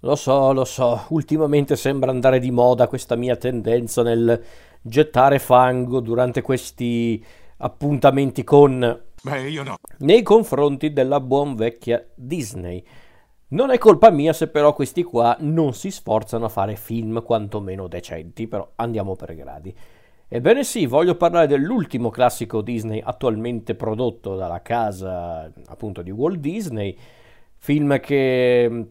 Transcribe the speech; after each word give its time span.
Lo 0.00 0.14
so, 0.14 0.52
lo 0.52 0.64
so, 0.64 1.04
ultimamente 1.08 1.76
sembra 1.76 2.10
andare 2.10 2.38
di 2.38 2.50
moda 2.50 2.88
questa 2.88 3.16
mia 3.16 3.36
tendenza 3.36 4.02
nel 4.02 4.42
gettare 4.80 5.38
fango 5.38 6.00
durante 6.00 6.40
questi 6.40 7.22
appuntamenti 7.58 8.42
con... 8.42 9.02
Beh, 9.22 9.50
io 9.50 9.62
no. 9.62 9.76
Nei 9.98 10.22
confronti 10.22 10.94
della 10.94 11.20
buon 11.20 11.54
vecchia 11.54 12.02
Disney. 12.14 12.82
Non 13.48 13.70
è 13.70 13.76
colpa 13.76 14.10
mia 14.10 14.32
se 14.32 14.48
però 14.48 14.72
questi 14.72 15.02
qua 15.02 15.36
non 15.40 15.74
si 15.74 15.90
sforzano 15.90 16.46
a 16.46 16.48
fare 16.48 16.76
film 16.76 17.22
quantomeno 17.22 17.86
decenti, 17.86 18.46
però 18.46 18.66
andiamo 18.76 19.16
per 19.16 19.34
gradi. 19.34 19.76
Ebbene 20.28 20.64
sì, 20.64 20.86
voglio 20.86 21.16
parlare 21.16 21.46
dell'ultimo 21.46 22.08
classico 22.08 22.62
Disney 22.62 23.02
attualmente 23.04 23.74
prodotto 23.74 24.36
dalla 24.36 24.62
casa 24.62 25.52
appunto 25.66 26.00
di 26.00 26.10
Walt 26.10 26.38
Disney, 26.38 26.96
film 27.56 28.00
che 28.00 28.86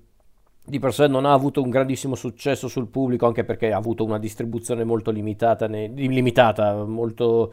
di 0.69 0.79
per 0.79 0.93
sé 0.93 1.07
non 1.07 1.25
ha 1.25 1.33
avuto 1.33 1.61
un 1.61 1.69
grandissimo 1.69 2.15
successo 2.15 2.67
sul 2.67 2.87
pubblico, 2.87 3.25
anche 3.25 3.43
perché 3.43 3.71
ha 3.71 3.77
avuto 3.77 4.05
una 4.05 4.19
distribuzione 4.19 4.83
molto 4.83 5.09
limitata, 5.09 5.67
ne, 5.67 5.87
limitata 5.87 6.85
molto 6.85 7.51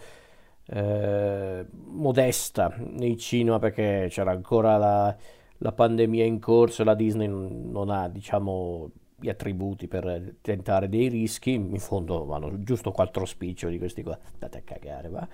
eh, 0.67 1.65
modesta 1.87 2.75
nei 2.79 3.17
cinema, 3.17 3.59
perché 3.59 4.09
c'era 4.11 4.33
ancora 4.33 4.77
la, 4.77 5.17
la, 5.59 5.73
pandemia 5.73 6.25
in 6.25 6.39
corso 6.39 6.83
e 6.83 6.85
la 6.85 6.95
Disney 6.95 7.27
non, 7.27 7.89
ha, 7.89 8.09
diciamo, 8.09 8.91
gli 9.19 9.31
attributi 9.31 9.89
per 9.89 10.35
tentare 10.43 10.89
dei 10.91 11.09
rischi. 11.09 11.55
In 11.55 11.79
fondo 11.79 12.27
vanno 12.27 12.63
giusto 12.63 12.91
quattro 12.91 13.25
spiccioli 13.25 13.73
di 13.73 13.79
questi 13.79 14.03
qua, 14.03 14.19
andate 14.35 14.59
a 14.59 14.63
cagare, 14.63 15.09
va. 15.09 15.27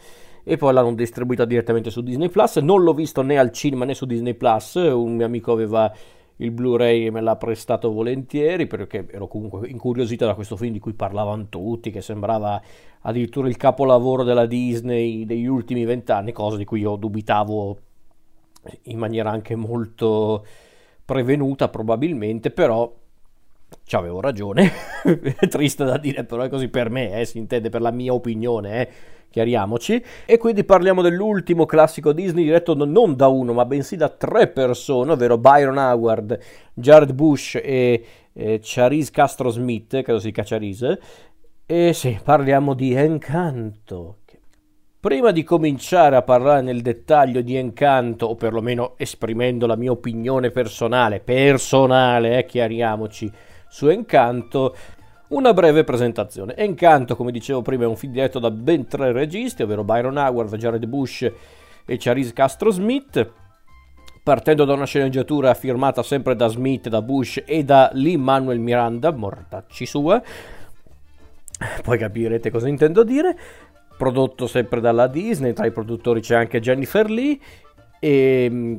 E 0.45 0.57
poi 0.57 0.73
l'hanno 0.73 0.95
distribuita 0.95 1.45
direttamente 1.45 1.91
su 1.91 2.01
Disney 2.01 2.29
Plus. 2.29 2.57
Non 2.59 2.83
l'ho 2.83 2.95
visto 2.95 3.23
né 3.23 3.39
al 3.39 3.51
cinema 3.51 3.85
né 3.85 3.95
su 3.95 4.07
Disney 4.07 4.35
Plus. 4.35 4.75
Un 4.75 5.17
mio 5.17 5.27
amico 5.27 5.51
aveva 5.51 5.93
il 6.37 6.51
Blu-ray 6.51 7.11
me 7.11 7.21
l'ha 7.21 7.37
prestato 7.37 7.93
volentieri 7.93 8.67
perché 8.67 9.07
ero 9.11 9.29
comunque 9.29 9.69
incuriosito 9.69 10.25
da 10.27 10.35
questo 10.35 10.57
film 10.57 10.73
di 10.73 10.79
cui 10.79 10.95
parlavano 10.95 11.47
tutti, 11.49 11.91
che 11.91 12.01
sembrava 12.01 12.61
addirittura 13.03 13.49
il 13.49 13.57
capolavoro 13.57 14.25
della 14.25 14.47
Disney 14.47 15.25
degli 15.25 15.47
ultimi 15.47 15.85
vent'anni, 15.85 16.33
cosa 16.33 16.57
di 16.57 16.65
cui 16.65 16.81
io 16.81 16.97
dubitavo 16.97 17.79
in 18.83 18.99
maniera 18.99 19.31
anche 19.31 19.57
molto 19.57 20.45
prevenuta 21.05 21.69
probabilmente, 21.69 22.51
però 22.51 22.93
ci 23.85 23.97
avevo 23.97 24.21
ragione, 24.21 24.71
è 25.39 25.49
triste 25.49 25.85
da 25.85 25.99
dire, 25.99 26.25
però 26.25 26.43
è 26.43 26.49
così 26.49 26.69
per 26.69 26.91
me, 26.91 27.21
eh, 27.21 27.25
si 27.25 27.39
intende 27.39 27.69
per 27.71 27.81
la 27.81 27.91
mia 27.91 28.13
opinione, 28.13 28.81
eh 28.81 28.93
chiariamoci. 29.33 30.05
E 30.25 30.39
quindi 30.39 30.63
parliamo 30.63 31.03
dell'ultimo 31.03 31.67
classico 31.67 32.13
Disney 32.13 32.45
diretto 32.45 32.75
non 32.75 33.17
da 33.17 33.27
uno, 33.27 33.53
ma 33.53 33.65
bensì 33.65 33.97
da 33.97 34.09
tre 34.09 34.47
persone, 34.47 35.11
ovvero 35.11 35.39
Byron 35.39 35.79
Howard, 35.79 36.39
Jared 36.75 37.13
Bush 37.13 37.57
e, 37.57 38.05
e 38.33 38.61
Charisse 38.63 39.11
Castro 39.11 39.49
Smith, 39.49 40.03
credo 40.03 40.21
si 40.21 40.27
dica 40.27 40.45
Charisse. 40.45 41.01
E 41.67 41.93
sì, 41.93 42.21
parliamo 42.23 42.75
di 42.75 42.93
Encanto. 42.93 44.19
Prima 45.01 45.33
di 45.33 45.43
cominciare 45.43 46.15
a 46.15 46.23
parlare 46.23 46.61
nel 46.61 46.81
dettaglio 46.81 47.41
di 47.41 47.57
Encanto, 47.57 48.27
o 48.27 48.37
perlomeno 48.37 48.95
esprimendo 48.99 49.67
la 49.67 49.75
mia 49.75 49.91
opinione 49.91 50.51
personale, 50.51 51.19
personale, 51.19 52.39
eh, 52.39 52.45
chiariamoci, 52.45 53.29
su 53.69 53.89
Encanto, 53.89 54.77
una 55.33 55.53
breve 55.53 55.85
presentazione. 55.85 56.57
Encanto, 56.57 57.17
come 57.17 57.33
dicevo 57.33 57.63
prima, 57.63 57.85
è 57.85 57.87
un 57.87 57.97
film 57.97 58.13
diretto 58.13 58.39
da 58.39 58.51
ben 58.51 58.87
tre 58.87 59.13
registi, 59.13 59.63
ovvero 59.63 59.85
Byron 59.85 60.17
Howard, 60.17 60.55
Jared 60.57 60.87
Bush 60.87 61.31
e 61.85 61.97
Charisse 61.99 62.33
Castro 62.33 62.71
Smith. 62.71 63.31
Partendo 64.23 64.65
da 64.65 64.75
una 64.75 64.85
sceneggiatura 64.85 65.53
firmata 65.55 66.03
sempre 66.03 66.37
da 66.37 66.47
Smith, 66.47 66.89
da 66.89 67.03
Bush 67.03 67.43
e 67.45 67.65
da 67.65 67.91
Lee 67.95 68.17
Manuel 68.17 68.61
Miranda, 68.61 69.11
mortacci 69.11 69.85
sua, 69.85 70.23
poi 71.83 71.99
capirete 71.99 72.51
cosa 72.51 72.69
intendo 72.69 73.03
dire. 73.03 73.37
Prodotto 73.97 74.47
sempre 74.47 74.81
dalla 74.81 75.09
Disney, 75.09 75.53
tra 75.53 75.67
i 75.67 75.73
produttori 75.73 76.21
c'è 76.21 76.37
anche 76.37 76.61
Jennifer 76.61 77.11
Lee. 77.11 77.39
E 77.99 78.49
mm, 78.51 78.77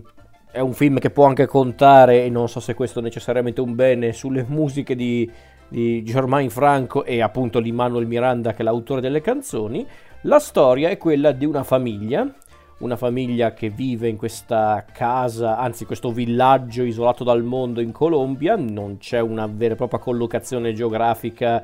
è 0.52 0.60
un 0.60 0.74
film 0.74 1.00
che 1.00 1.10
può 1.10 1.26
anche 1.26 1.46
contare, 1.46 2.24
e 2.24 2.30
non 2.30 2.48
so 2.48 2.60
se 2.60 2.74
questo 2.74 3.00
è 3.00 3.02
necessariamente 3.02 3.60
un 3.60 3.76
bene, 3.76 4.14
sulle 4.14 4.46
musiche 4.48 4.96
di 4.96 5.30
di 5.74 6.04
Germain 6.04 6.52
Franco 6.52 7.04
e 7.04 7.24
appunto 7.24 7.60
di 7.60 7.72
Manuel 7.72 8.06
Miranda 8.06 8.52
che 8.52 8.60
è 8.60 8.64
l'autore 8.64 9.02
delle 9.02 9.22
canzoni. 9.22 9.84
La 10.22 10.38
storia 10.38 10.90
è 10.90 10.98
quella 10.98 11.32
di 11.32 11.46
una 11.46 11.64
famiglia, 11.64 12.32
una 12.78 12.96
famiglia 12.96 13.54
che 13.56 13.72
vive 13.72 14.08
in 14.08 14.16
questa 14.16 14.86
casa, 14.94 15.58
anzi 15.58 15.86
questo 15.86 16.12
villaggio 16.12 16.84
isolato 16.84 17.24
dal 17.24 17.42
mondo 17.42 17.82
in 17.82 17.92
Colombia, 17.92 18.56
non 18.56 19.00
c'è 19.00 19.20
una 19.20 19.48
vera 19.48 19.74
e 19.74 19.78
propria 19.78 20.00
collocazione 20.00 20.74
geografica 20.74 21.64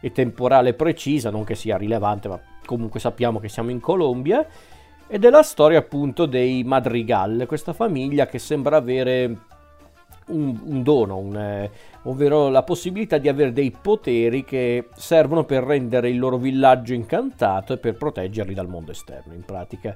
e 0.00 0.12
temporale 0.12 0.74
precisa, 0.74 1.30
non 1.30 1.44
che 1.44 1.54
sia 1.54 1.78
rilevante, 1.78 2.28
ma 2.28 2.38
comunque 2.66 3.00
sappiamo 3.00 3.40
che 3.40 3.48
siamo 3.48 3.70
in 3.70 3.80
Colombia. 3.80 4.46
Ed 5.08 5.24
è 5.24 5.30
la 5.30 5.42
storia 5.42 5.78
appunto 5.78 6.26
dei 6.26 6.62
Madrigal, 6.62 7.44
questa 7.46 7.72
famiglia 7.72 8.26
che 8.26 8.38
sembra 8.38 8.76
avere 8.76 9.38
un, 10.28 10.58
un 10.64 10.82
dono, 10.82 11.16
un, 11.16 11.36
eh, 11.36 11.70
ovvero 12.02 12.48
la 12.48 12.62
possibilità 12.62 13.18
di 13.18 13.28
avere 13.28 13.52
dei 13.52 13.70
poteri 13.70 14.44
che 14.44 14.88
servono 14.94 15.44
per 15.44 15.62
rendere 15.62 16.08
il 16.08 16.18
loro 16.18 16.36
villaggio 16.36 16.94
incantato 16.94 17.74
e 17.74 17.78
per 17.78 17.96
proteggerli 17.96 18.54
dal 18.54 18.68
mondo 18.68 18.90
esterno, 18.90 19.34
in 19.34 19.44
pratica. 19.44 19.94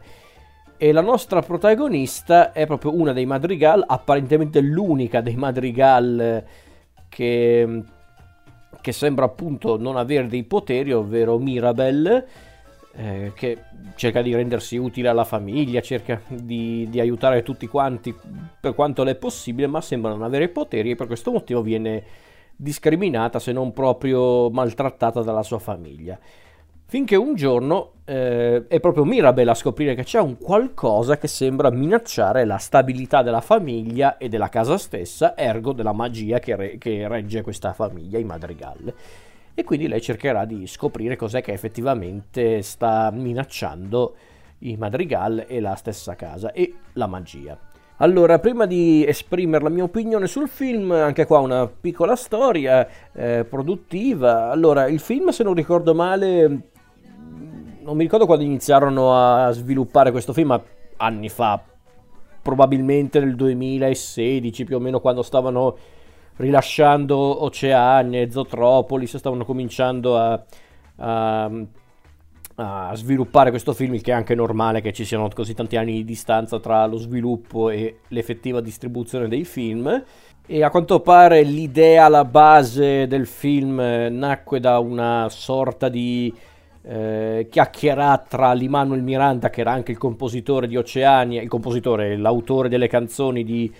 E 0.76 0.92
la 0.92 1.02
nostra 1.02 1.42
protagonista 1.42 2.52
è 2.52 2.66
proprio 2.66 2.94
una 2.94 3.12
dei 3.12 3.26
madrigal, 3.26 3.84
apparentemente 3.86 4.60
l'unica 4.60 5.20
dei 5.20 5.36
madrigal 5.36 6.44
che, 7.08 7.82
che 8.80 8.92
sembra 8.92 9.26
appunto 9.26 9.78
non 9.78 9.96
avere 9.96 10.26
dei 10.26 10.44
poteri, 10.44 10.92
ovvero 10.92 11.36
Mirabelle 11.38 12.26
eh, 12.92 13.32
che 13.34 13.58
cerca 13.94 14.22
di 14.22 14.34
rendersi 14.34 14.76
utile 14.76 15.08
alla 15.08 15.24
famiglia, 15.24 15.80
cerca 15.80 16.20
di, 16.26 16.88
di, 16.90 17.00
aiutare 17.00 17.42
tutti 17.42 17.66
quanti 17.68 18.14
per 18.60 18.74
quanto 18.74 19.04
le 19.04 19.12
è 19.12 19.16
possibile, 19.16 19.66
ma 19.66 19.80
sembra 19.80 20.10
non 20.10 20.22
avere 20.22 20.48
poteri 20.48 20.90
e 20.90 20.94
per 20.96 21.06
questo 21.06 21.30
motivo 21.30 21.62
viene 21.62 22.02
discriminata, 22.56 23.38
se 23.38 23.52
non 23.52 23.72
proprio 23.72 24.50
maltrattata 24.50 25.22
dalla 25.22 25.42
sua 25.42 25.58
famiglia. 25.58 26.18
Finché 26.86 27.14
un 27.14 27.36
giorno 27.36 27.92
eh, 28.04 28.66
è 28.66 28.80
proprio 28.80 29.04
Mirabelle 29.04 29.52
a 29.52 29.54
scoprire 29.54 29.94
che 29.94 30.02
c'è 30.02 30.18
un 30.18 30.36
qualcosa 30.36 31.18
che 31.18 31.28
sembra 31.28 31.70
minacciare 31.70 32.44
la 32.44 32.58
stabilità 32.58 33.22
della 33.22 33.40
famiglia 33.40 34.18
e 34.18 34.28
della 34.28 34.48
casa 34.48 34.76
stessa, 34.76 35.36
ergo 35.36 35.72
della 35.72 35.92
magia 35.92 36.40
che, 36.40 36.56
re- 36.56 36.78
che 36.78 37.06
regge 37.06 37.42
questa 37.42 37.72
famiglia, 37.72 38.18
i 38.18 38.24
Madrigal 38.24 38.92
e 39.60 39.65
quindi 39.65 39.88
lei 39.88 40.00
cercherà 40.00 40.47
di 40.47 40.66
scoprire 40.66 41.16
cos'è 41.16 41.43
che 41.43 41.53
effettivamente 41.53 42.62
sta 42.62 43.10
minacciando 43.10 44.15
i 44.60 44.76
Madrigal 44.76 45.44
e 45.47 45.60
la 45.60 45.75
stessa 45.75 46.15
casa 46.15 46.53
e 46.53 46.75
la 46.94 47.06
magia. 47.06 47.59
Allora, 47.99 48.38
prima 48.38 48.65
di 48.65 49.04
esprimere 49.06 49.62
la 49.62 49.69
mia 49.69 49.82
opinione 49.84 50.26
sul 50.26 50.49
film, 50.49 50.93
anche 50.93 51.26
qua 51.26 51.41
una 51.41 51.66
piccola 51.66 52.16
storia 52.16 52.88
eh, 53.12 53.44
produttiva. 53.47 54.50
Allora, 54.50 54.87
il 54.87 55.00
film, 55.00 55.28
se 55.28 55.44
non 55.44 55.53
ricordo 55.53 55.94
male, 55.94 56.49
non 57.82 57.97
mi 57.97 58.03
ricordo 58.03 58.25
quando 58.25 58.44
iniziarono 58.44 59.15
a 59.15 59.50
sviluppare 59.50 60.10
questo 60.10 60.32
film, 60.32 60.49
ma 60.49 60.62
anni 60.97 61.28
fa, 61.28 61.62
probabilmente 62.41 63.20
nel 63.20 63.37
2016 63.37 64.65
più 64.65 64.76
o 64.76 64.81
meno, 64.81 65.00
quando 65.00 65.20
stavano 65.20 65.76
rilasciando 66.40 67.44
Oceania 67.44 68.22
e 68.22 68.30
Zootropolis, 68.30 69.16
stavano 69.16 69.44
cominciando 69.44 70.16
a, 70.16 70.42
a, 70.96 71.50
a, 72.54 72.94
sviluppare 72.94 73.50
questo 73.50 73.74
film, 73.74 73.94
il 73.94 74.00
che 74.00 74.10
è 74.10 74.14
anche 74.14 74.34
normale 74.34 74.80
che 74.80 74.92
ci 74.92 75.04
siano 75.04 75.28
così 75.32 75.54
tanti 75.54 75.76
anni 75.76 75.92
di 75.92 76.04
distanza 76.04 76.58
tra 76.58 76.86
lo 76.86 76.96
sviluppo 76.96 77.70
e 77.70 77.98
l'effettiva 78.08 78.60
distribuzione 78.60 79.28
dei 79.28 79.44
film. 79.44 80.02
E 80.46 80.64
a 80.64 80.70
quanto 80.70 81.00
pare 81.00 81.42
l'idea 81.42 82.06
alla 82.06 82.24
base 82.24 83.06
del 83.06 83.26
film 83.26 83.76
nacque 84.10 84.58
da 84.58 84.81
una 84.81 85.28
sorta 85.28 85.88
di 85.88 86.34
eh, 86.82 87.46
chiacchierata 87.48 88.26
tra 88.28 88.52
L'Immanuel 88.52 89.02
Miranda, 89.02 89.50
che 89.50 89.60
era 89.60 89.70
anche 89.70 89.93
il 89.93 89.98
compositore 89.98 90.66
di 90.66 90.76
Oceania, 90.76 91.43
il 91.43 91.48
compositore, 91.48 92.16
l'autore 92.16 92.69
delle 92.69 92.88
canzoni 92.88 93.44
di, 93.44 93.72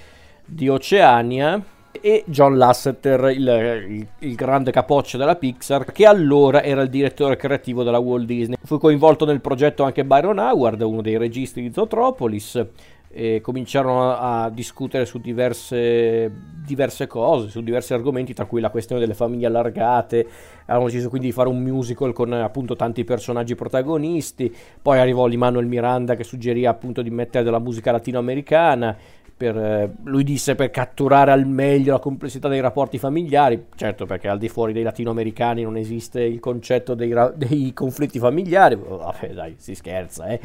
di 0.45 0.69
Oceania, 0.69 1.61
e 1.93 2.25
John 2.27 2.57
Lasseter, 2.57 3.31
il, 3.31 3.87
il, 3.89 4.07
il, 4.19 4.35
grande 4.35 4.71
capoccio 4.71 5.17
della 5.17 5.37
Pixar, 5.37 5.85
che 5.93 6.07
allora 6.07 6.63
era 6.63 6.83
il 6.83 6.89
direttore 6.89 7.37
creativo 7.37 7.83
della 7.83 7.99
Walt 7.99 8.27
Disney. 8.27 8.57
Fu 8.63 8.79
coinvolto 8.79 9.25
nel 9.25 9.41
progetto 9.41 9.83
anche 9.83 10.05
Byron 10.05 10.39
Howard, 10.39 10.81
uno 10.81 11.03
dei 11.03 11.19
registi 11.19 11.61
di 11.61 11.73
Zootropolis, 11.73 12.65
e 13.13 13.41
cominciarono 13.41 14.13
a, 14.13 14.45
a 14.45 14.51
discutere 14.51 15.05
su 15.05 15.19
diverse, 15.19 16.31
diverse, 16.65 17.09
cose, 17.09 17.49
su 17.49 17.61
diversi 17.61 17.93
argomenti, 17.93 18.33
tra 18.35 18.45
cui 18.45 18.61
la 18.61 18.71
questione 18.71 19.01
delle 19.01 19.15
famiglie 19.15 19.47
allargate. 19.47 20.27
Hanno 20.67 20.85
deciso 20.85 21.09
quindi 21.09 21.27
di 21.27 21.33
fare 21.33 21.49
un 21.49 21.61
musical 21.61 22.13
con 22.13 22.33
appunto 22.33 22.77
tanti 22.77 23.03
personaggi 23.03 23.57
protagonisti. 23.57 24.55
Poi 24.81 25.01
arrivò 25.01 25.27
Lin-Manuel 25.27 25.67
Miranda 25.67 26.15
che 26.15 26.23
suggerì 26.23 26.67
appunto 26.67 27.03
di 27.03 27.11
mettere 27.11 27.43
della 27.43 27.59
musica 27.59 27.91
latinoamericana. 27.91 28.97
Per, 29.37 29.57
eh, 29.57 29.95
lui 30.05 30.23
disse 30.23 30.55
per 30.55 30.71
catturare 30.71 31.33
al 31.33 31.47
meglio 31.47 31.93
la 31.93 31.99
complessità 31.99 32.47
dei 32.47 32.61
rapporti 32.61 32.99
familiari, 32.99 33.69
certo 33.75 34.05
perché 34.05 34.29
al 34.29 34.39
di 34.39 34.51
fuori 34.51 34.75
dei 34.75 34.83
latinoamericani 34.83 35.63
non 35.63 35.79
esiste 35.79 36.21
il 36.21 36.41
concetto 36.41 36.95
dei, 36.95 37.15
dei 37.37 37.73
conflitti 37.73 38.19
familiari, 38.19 38.77
vabbè 38.77 39.33
dai 39.33 39.55
si 39.57 39.75
scherza 39.75 40.27
eh. 40.27 40.41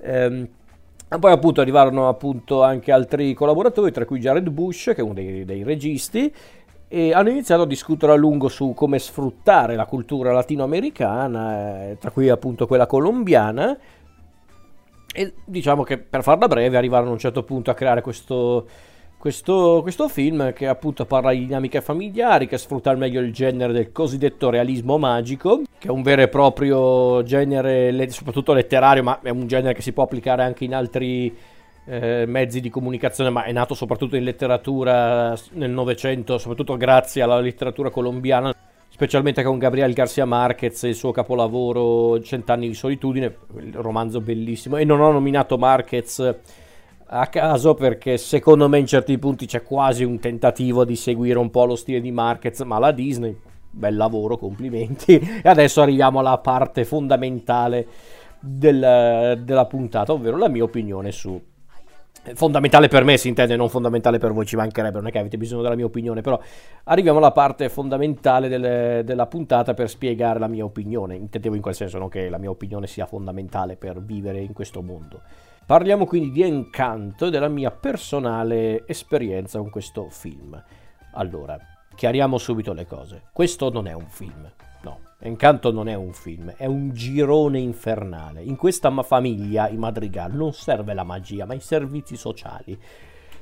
Ehm, 0.00 0.48
poi 1.18 1.32
appunto 1.32 1.60
arrivarono 1.60 2.08
appunto 2.08 2.62
anche 2.62 2.92
altri 2.92 3.34
collaboratori, 3.34 3.92
tra 3.92 4.04
cui 4.04 4.20
Jared 4.20 4.48
Bush, 4.50 4.92
che 4.94 4.96
è 4.96 5.02
uno 5.02 5.14
dei, 5.14 5.44
dei 5.44 5.62
registi, 5.62 6.32
e 6.88 7.12
hanno 7.12 7.30
iniziato 7.30 7.62
a 7.62 7.66
discutere 7.66 8.12
a 8.12 8.14
lungo 8.14 8.48
su 8.48 8.72
come 8.74 8.98
sfruttare 8.98 9.74
la 9.74 9.86
cultura 9.86 10.32
latinoamericana, 10.32 11.88
eh, 11.90 11.98
tra 11.98 12.10
cui 12.10 12.28
appunto 12.28 12.66
quella 12.66 12.86
colombiana, 12.86 13.76
e 15.12 15.34
diciamo 15.44 15.82
che 15.82 15.98
per 15.98 16.22
farla 16.22 16.48
breve 16.48 16.76
arrivarono 16.76 17.10
a 17.10 17.12
un 17.12 17.18
certo 17.18 17.42
punto 17.42 17.70
a 17.70 17.74
creare 17.74 18.00
questo, 18.00 18.66
questo, 19.24 19.80
questo, 19.80 20.06
film 20.08 20.52
che 20.52 20.66
appunto 20.66 21.06
parla 21.06 21.32
di 21.32 21.38
dinamiche 21.38 21.80
familiari, 21.80 22.46
che 22.46 22.58
sfrutta 22.58 22.90
al 22.90 22.98
meglio 22.98 23.22
il 23.22 23.32
genere 23.32 23.72
del 23.72 23.90
cosiddetto 23.90 24.50
realismo 24.50 24.98
magico, 24.98 25.62
che 25.78 25.88
è 25.88 25.90
un 25.90 26.02
vero 26.02 26.20
e 26.20 26.28
proprio 26.28 27.22
genere, 27.22 28.10
soprattutto 28.10 28.52
letterario, 28.52 29.02
ma 29.02 29.20
è 29.22 29.30
un 29.30 29.46
genere 29.46 29.72
che 29.72 29.80
si 29.80 29.92
può 29.92 30.02
applicare 30.02 30.42
anche 30.42 30.64
in 30.64 30.74
altri 30.74 31.34
eh, 31.86 32.24
mezzi 32.26 32.60
di 32.60 32.68
comunicazione, 32.68 33.30
ma 33.30 33.44
è 33.44 33.52
nato 33.52 33.72
soprattutto 33.72 34.16
in 34.16 34.24
letteratura 34.24 35.34
nel 35.52 35.70
Novecento, 35.70 36.36
soprattutto 36.36 36.76
grazie 36.76 37.22
alla 37.22 37.40
letteratura 37.40 37.88
colombiana, 37.88 38.54
specialmente 38.90 39.42
con 39.42 39.56
Gabriel 39.56 39.94
Garcia 39.94 40.26
Marquez 40.26 40.84
e 40.84 40.88
il 40.88 40.94
suo 40.94 41.12
capolavoro 41.12 42.20
Cent'anni 42.20 42.68
di 42.68 42.74
solitudine, 42.74 43.34
romanzo 43.72 44.20
bellissimo. 44.20 44.76
E 44.76 44.84
non 44.84 45.00
ho 45.00 45.10
nominato 45.10 45.56
Marquez 45.56 46.62
a 47.16 47.28
caso 47.28 47.74
perché 47.74 48.16
secondo 48.16 48.68
me 48.68 48.78
in 48.78 48.86
certi 48.86 49.16
punti 49.18 49.46
c'è 49.46 49.62
quasi 49.62 50.02
un 50.02 50.18
tentativo 50.18 50.84
di 50.84 50.96
seguire 50.96 51.38
un 51.38 51.48
po' 51.48 51.64
lo 51.64 51.76
stile 51.76 52.00
di 52.00 52.10
Marquez, 52.10 52.60
ma 52.62 52.80
la 52.80 52.90
Disney, 52.90 53.36
bel 53.70 53.94
lavoro, 53.94 54.36
complimenti. 54.36 55.16
E 55.42 55.48
adesso 55.48 55.80
arriviamo 55.80 56.18
alla 56.18 56.38
parte 56.38 56.84
fondamentale 56.84 57.86
del, 58.40 59.40
della 59.44 59.66
puntata, 59.66 60.12
ovvero 60.12 60.36
la 60.36 60.48
mia 60.48 60.64
opinione 60.64 61.12
su... 61.12 61.40
Fondamentale 62.34 62.88
per 62.88 63.04
me 63.04 63.16
si 63.16 63.28
intende, 63.28 63.54
non 63.54 63.68
fondamentale 63.68 64.18
per 64.18 64.32
voi, 64.32 64.46
ci 64.46 64.56
mancherebbe, 64.56 64.96
non 64.96 65.06
è 65.06 65.10
che 65.12 65.18
avete 65.18 65.36
bisogno 65.36 65.62
della 65.62 65.76
mia 65.76 65.84
opinione, 65.84 66.20
però 66.20 66.40
arriviamo 66.84 67.18
alla 67.18 67.32
parte 67.32 67.68
fondamentale 67.68 68.48
del, 68.48 69.04
della 69.04 69.26
puntata 69.26 69.74
per 69.74 69.88
spiegare 69.88 70.38
la 70.40 70.48
mia 70.48 70.64
opinione. 70.64 71.14
Intendevo 71.14 71.54
in 71.54 71.60
quel 71.60 71.74
senso, 71.74 71.98
non 71.98 72.08
che 72.08 72.28
la 72.28 72.38
mia 72.38 72.50
opinione 72.50 72.86
sia 72.88 73.06
fondamentale 73.06 73.76
per 73.76 74.02
vivere 74.02 74.40
in 74.40 74.52
questo 74.52 74.82
mondo. 74.82 75.20
Parliamo 75.66 76.04
quindi 76.04 76.30
di 76.30 76.42
Encanto 76.42 77.26
e 77.26 77.30
della 77.30 77.48
mia 77.48 77.70
personale 77.70 78.86
esperienza 78.86 79.58
con 79.58 79.70
questo 79.70 80.10
film. 80.10 80.62
Allora, 81.14 81.58
chiariamo 81.94 82.36
subito 82.36 82.74
le 82.74 82.86
cose. 82.86 83.22
Questo 83.32 83.70
non 83.70 83.86
è 83.86 83.94
un 83.94 84.06
film. 84.06 84.46
No, 84.82 84.98
Encanto 85.20 85.72
non 85.72 85.88
è 85.88 85.94
un 85.94 86.12
film, 86.12 86.52
è 86.54 86.66
un 86.66 86.90
girone 86.92 87.60
infernale. 87.60 88.42
In 88.42 88.56
questa 88.56 88.90
famiglia, 89.02 89.70
i 89.70 89.78
Madrigal, 89.78 90.34
non 90.34 90.52
serve 90.52 90.92
la 90.92 91.02
magia, 91.02 91.46
ma 91.46 91.54
i 91.54 91.60
servizi 91.60 92.18
sociali. 92.18 92.78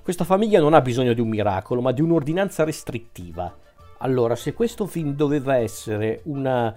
Questa 0.00 0.22
famiglia 0.22 0.60
non 0.60 0.74
ha 0.74 0.80
bisogno 0.80 1.14
di 1.14 1.20
un 1.20 1.28
miracolo, 1.28 1.80
ma 1.80 1.90
di 1.90 2.02
un'ordinanza 2.02 2.62
restrittiva. 2.62 3.52
Allora, 3.98 4.36
se 4.36 4.52
questo 4.52 4.86
film 4.86 5.14
doveva 5.14 5.56
essere 5.56 6.20
una 6.26 6.72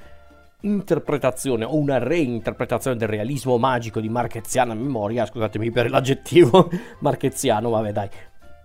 interpretazione 0.62 1.66
o 1.66 1.75
una 1.75 1.98
reinterpretazione 1.98 2.98
del 2.98 3.07
realismo 3.07 3.57
magico 3.57 4.00
di 4.00 4.10
marcheziana 4.10 4.74
memoria, 4.74 5.25
scusatemi 5.25 5.72
per 5.72 5.90
l'aggettivo 5.90 6.69
marcheziano, 7.00 7.69
vabbè 7.69 7.92
dai, 7.92 8.10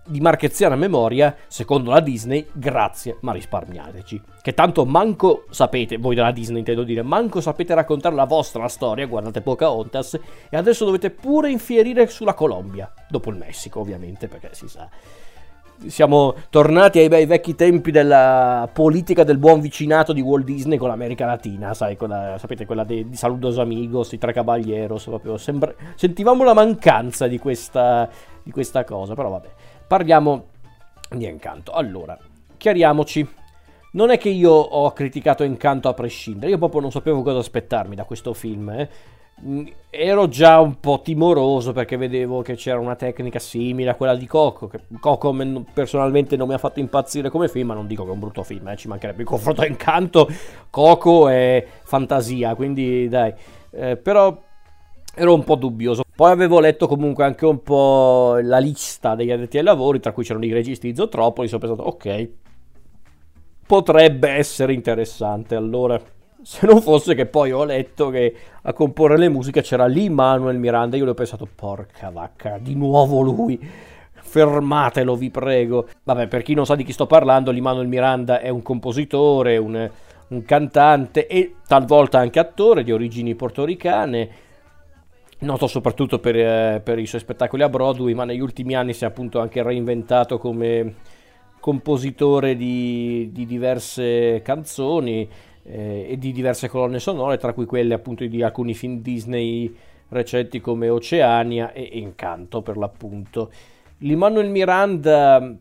di 0.03 0.19
marcheziana 0.19 0.75
memoria, 0.75 1.35
secondo 1.47 1.91
la 1.91 1.99
Disney, 1.99 2.47
grazie, 2.51 3.17
ma 3.21 3.31
risparmiateci. 3.31 4.21
Che 4.41 4.53
tanto 4.53 4.85
manco 4.85 5.45
sapete, 5.51 5.97
voi 5.97 6.15
della 6.15 6.31
Disney 6.31 6.59
intendo 6.59 6.83
dire, 6.83 7.03
manco 7.03 7.39
sapete 7.39 7.75
raccontare 7.75 8.15
la 8.15 8.25
vostra 8.25 8.67
storia, 8.67 9.05
guardate 9.05 9.41
Pocahontas, 9.41 10.19
e 10.49 10.57
adesso 10.57 10.85
dovete 10.85 11.11
pure 11.11 11.51
infierire 11.51 12.07
sulla 12.07 12.33
Colombia, 12.33 12.91
dopo 13.07 13.29
il 13.29 13.37
Messico 13.37 13.79
ovviamente, 13.79 14.27
perché 14.27 14.49
si 14.53 14.67
sa 14.67 14.89
siamo 15.87 16.35
tornati 16.49 16.99
ai 16.99 17.07
bei 17.07 17.25
vecchi 17.25 17.55
tempi 17.55 17.91
della 17.91 18.69
politica 18.71 19.23
del 19.23 19.37
buon 19.37 19.61
vicinato 19.61 20.13
di 20.13 20.21
Walt 20.21 20.45
Disney 20.45 20.77
con 20.77 20.89
l'America 20.89 21.25
Latina, 21.25 21.73
sai, 21.73 21.97
quella, 21.97 22.37
sapete, 22.37 22.65
quella 22.65 22.83
di, 22.83 23.09
di 23.09 23.15
Saludos 23.15 23.57
Amigos, 23.57 24.11
i 24.11 24.17
Tre 24.17 24.33
Caballeros, 24.33 25.05
proprio 25.05 25.37
sembra, 25.37 25.73
sentivamo 25.95 26.43
la 26.43 26.53
mancanza 26.53 27.27
di 27.27 27.39
questa, 27.39 28.09
di 28.43 28.51
questa 28.51 28.83
cosa, 28.83 29.13
però 29.13 29.29
vabbè, 29.29 29.49
parliamo 29.87 30.45
di 31.09 31.25
Encanto. 31.25 31.71
Allora, 31.71 32.17
chiariamoci, 32.57 33.27
non 33.93 34.09
è 34.09 34.17
che 34.17 34.29
io 34.29 34.51
ho 34.51 34.91
criticato 34.93 35.43
Encanto 35.43 35.89
a 35.89 35.93
prescindere, 35.93 36.51
io 36.51 36.57
proprio 36.57 36.81
non 36.81 36.91
sapevo 36.91 37.21
cosa 37.21 37.39
aspettarmi 37.39 37.95
da 37.95 38.05
questo 38.05 38.33
film, 38.33 38.69
eh 38.69 38.89
ero 39.89 40.27
già 40.27 40.59
un 40.59 40.79
po' 40.79 41.01
timoroso 41.03 41.73
perché 41.73 41.97
vedevo 41.97 42.41
che 42.41 42.55
c'era 42.55 42.79
una 42.79 42.95
tecnica 42.95 43.39
simile 43.39 43.89
a 43.89 43.95
quella 43.95 44.15
di 44.15 44.25
Coco. 44.25 44.67
Che 44.67 44.81
Coco 44.99 45.35
personalmente 45.73 46.37
non 46.37 46.47
mi 46.47 46.53
ha 46.53 46.57
fatto 46.57 46.79
impazzire 46.79 47.29
come 47.29 47.47
film, 47.47 47.67
ma 47.67 47.73
non 47.73 47.87
dico 47.87 48.03
che 48.03 48.09
è 48.09 48.13
un 48.13 48.19
brutto 48.19 48.43
film, 48.43 48.67
eh, 48.69 48.77
ci 48.77 48.87
mancherebbe 48.87 49.21
il 49.21 49.27
confronto 49.27 49.65
incanto. 49.65 50.29
Coco 50.69 51.27
è 51.27 51.65
fantasia, 51.83 52.55
quindi 52.55 53.07
dai. 53.07 53.33
Eh, 53.71 53.97
però 53.97 54.39
ero 55.13 55.33
un 55.33 55.43
po' 55.43 55.55
dubbioso. 55.55 56.03
Poi 56.15 56.31
avevo 56.31 56.59
letto 56.59 56.87
comunque 56.87 57.23
anche 57.23 57.45
un 57.45 57.61
po' 57.61 58.37
la 58.41 58.59
lista 58.59 59.15
degli 59.15 59.31
addetti 59.31 59.57
ai 59.57 59.63
lavori, 59.63 59.99
tra 59.99 60.11
cui 60.13 60.23
c'erano 60.23 60.45
i 60.45 60.53
registi 60.53 60.89
di 60.89 60.95
Zootropoli. 60.95 61.49
Ho 61.51 61.57
pensato, 61.57 61.83
ok, 61.83 62.29
potrebbe 63.65 64.29
essere 64.29 64.73
interessante. 64.73 65.55
Allora 65.55 65.99
se 66.43 66.65
non 66.65 66.81
fosse 66.81 67.13
che 67.13 67.27
poi 67.27 67.51
ho 67.51 67.63
letto 67.63 68.09
che 68.09 68.33
a 68.63 68.73
comporre 68.73 69.17
le 69.17 69.29
musiche 69.29 69.61
c'era 69.61 69.85
lì 69.85 70.09
Manuel 70.09 70.57
Miranda. 70.57 70.97
Io 70.97 71.05
le 71.05 71.11
ho 71.11 71.15
pensato, 71.15 71.47
porca 71.53 72.09
vacca, 72.09 72.57
di 72.59 72.75
nuovo 72.75 73.21
lui. 73.21 73.59
Fermatelo, 74.13 75.15
vi 75.15 75.29
prego. 75.29 75.87
Vabbè, 76.03 76.27
per 76.27 76.41
chi 76.41 76.53
non 76.53 76.65
sa 76.65 76.75
di 76.75 76.83
chi 76.83 76.93
sto 76.93 77.05
parlando, 77.05 77.53
Manuel 77.53 77.87
Miranda 77.87 78.39
è 78.39 78.49
un 78.49 78.61
compositore, 78.61 79.57
un, 79.57 79.89
un 80.27 80.43
cantante 80.43 81.27
e 81.27 81.55
talvolta 81.67 82.19
anche 82.19 82.39
attore 82.39 82.83
di 82.83 82.91
origini 82.91 83.35
portoricane. 83.35 84.29
Noto 85.39 85.65
soprattutto 85.65 86.19
per, 86.19 86.35
eh, 86.35 86.81
per, 86.83 86.99
i 86.99 87.07
suoi 87.07 87.21
spettacoli 87.21 87.63
a 87.63 87.69
Broadway, 87.69 88.13
ma 88.13 88.25
negli 88.25 88.39
ultimi 88.39 88.75
anni 88.75 88.93
si 88.93 89.03
è 89.03 89.07
appunto 89.07 89.39
anche 89.39 89.63
reinventato 89.63 90.37
come 90.37 90.95
compositore 91.59 92.55
di, 92.55 93.29
di 93.31 93.45
diverse 93.45 94.41
canzoni 94.43 95.27
eh, 95.63 96.07
e 96.09 96.17
di 96.17 96.31
diverse 96.31 96.67
colonne 96.67 96.99
sonore, 96.99 97.37
tra 97.37 97.53
cui 97.53 97.65
quelle 97.65 97.93
appunto 97.93 98.25
di 98.25 98.41
alcuni 98.43 98.73
film 98.73 99.01
Disney 99.01 99.73
recenti 100.09 100.59
come 100.59 100.89
Oceania 100.89 101.71
e 101.71 101.89
Incanto 101.93 102.61
per 102.61 102.77
l'appunto. 102.77 103.51
L'Immanuel 103.99 104.49
Miranda 104.49 105.55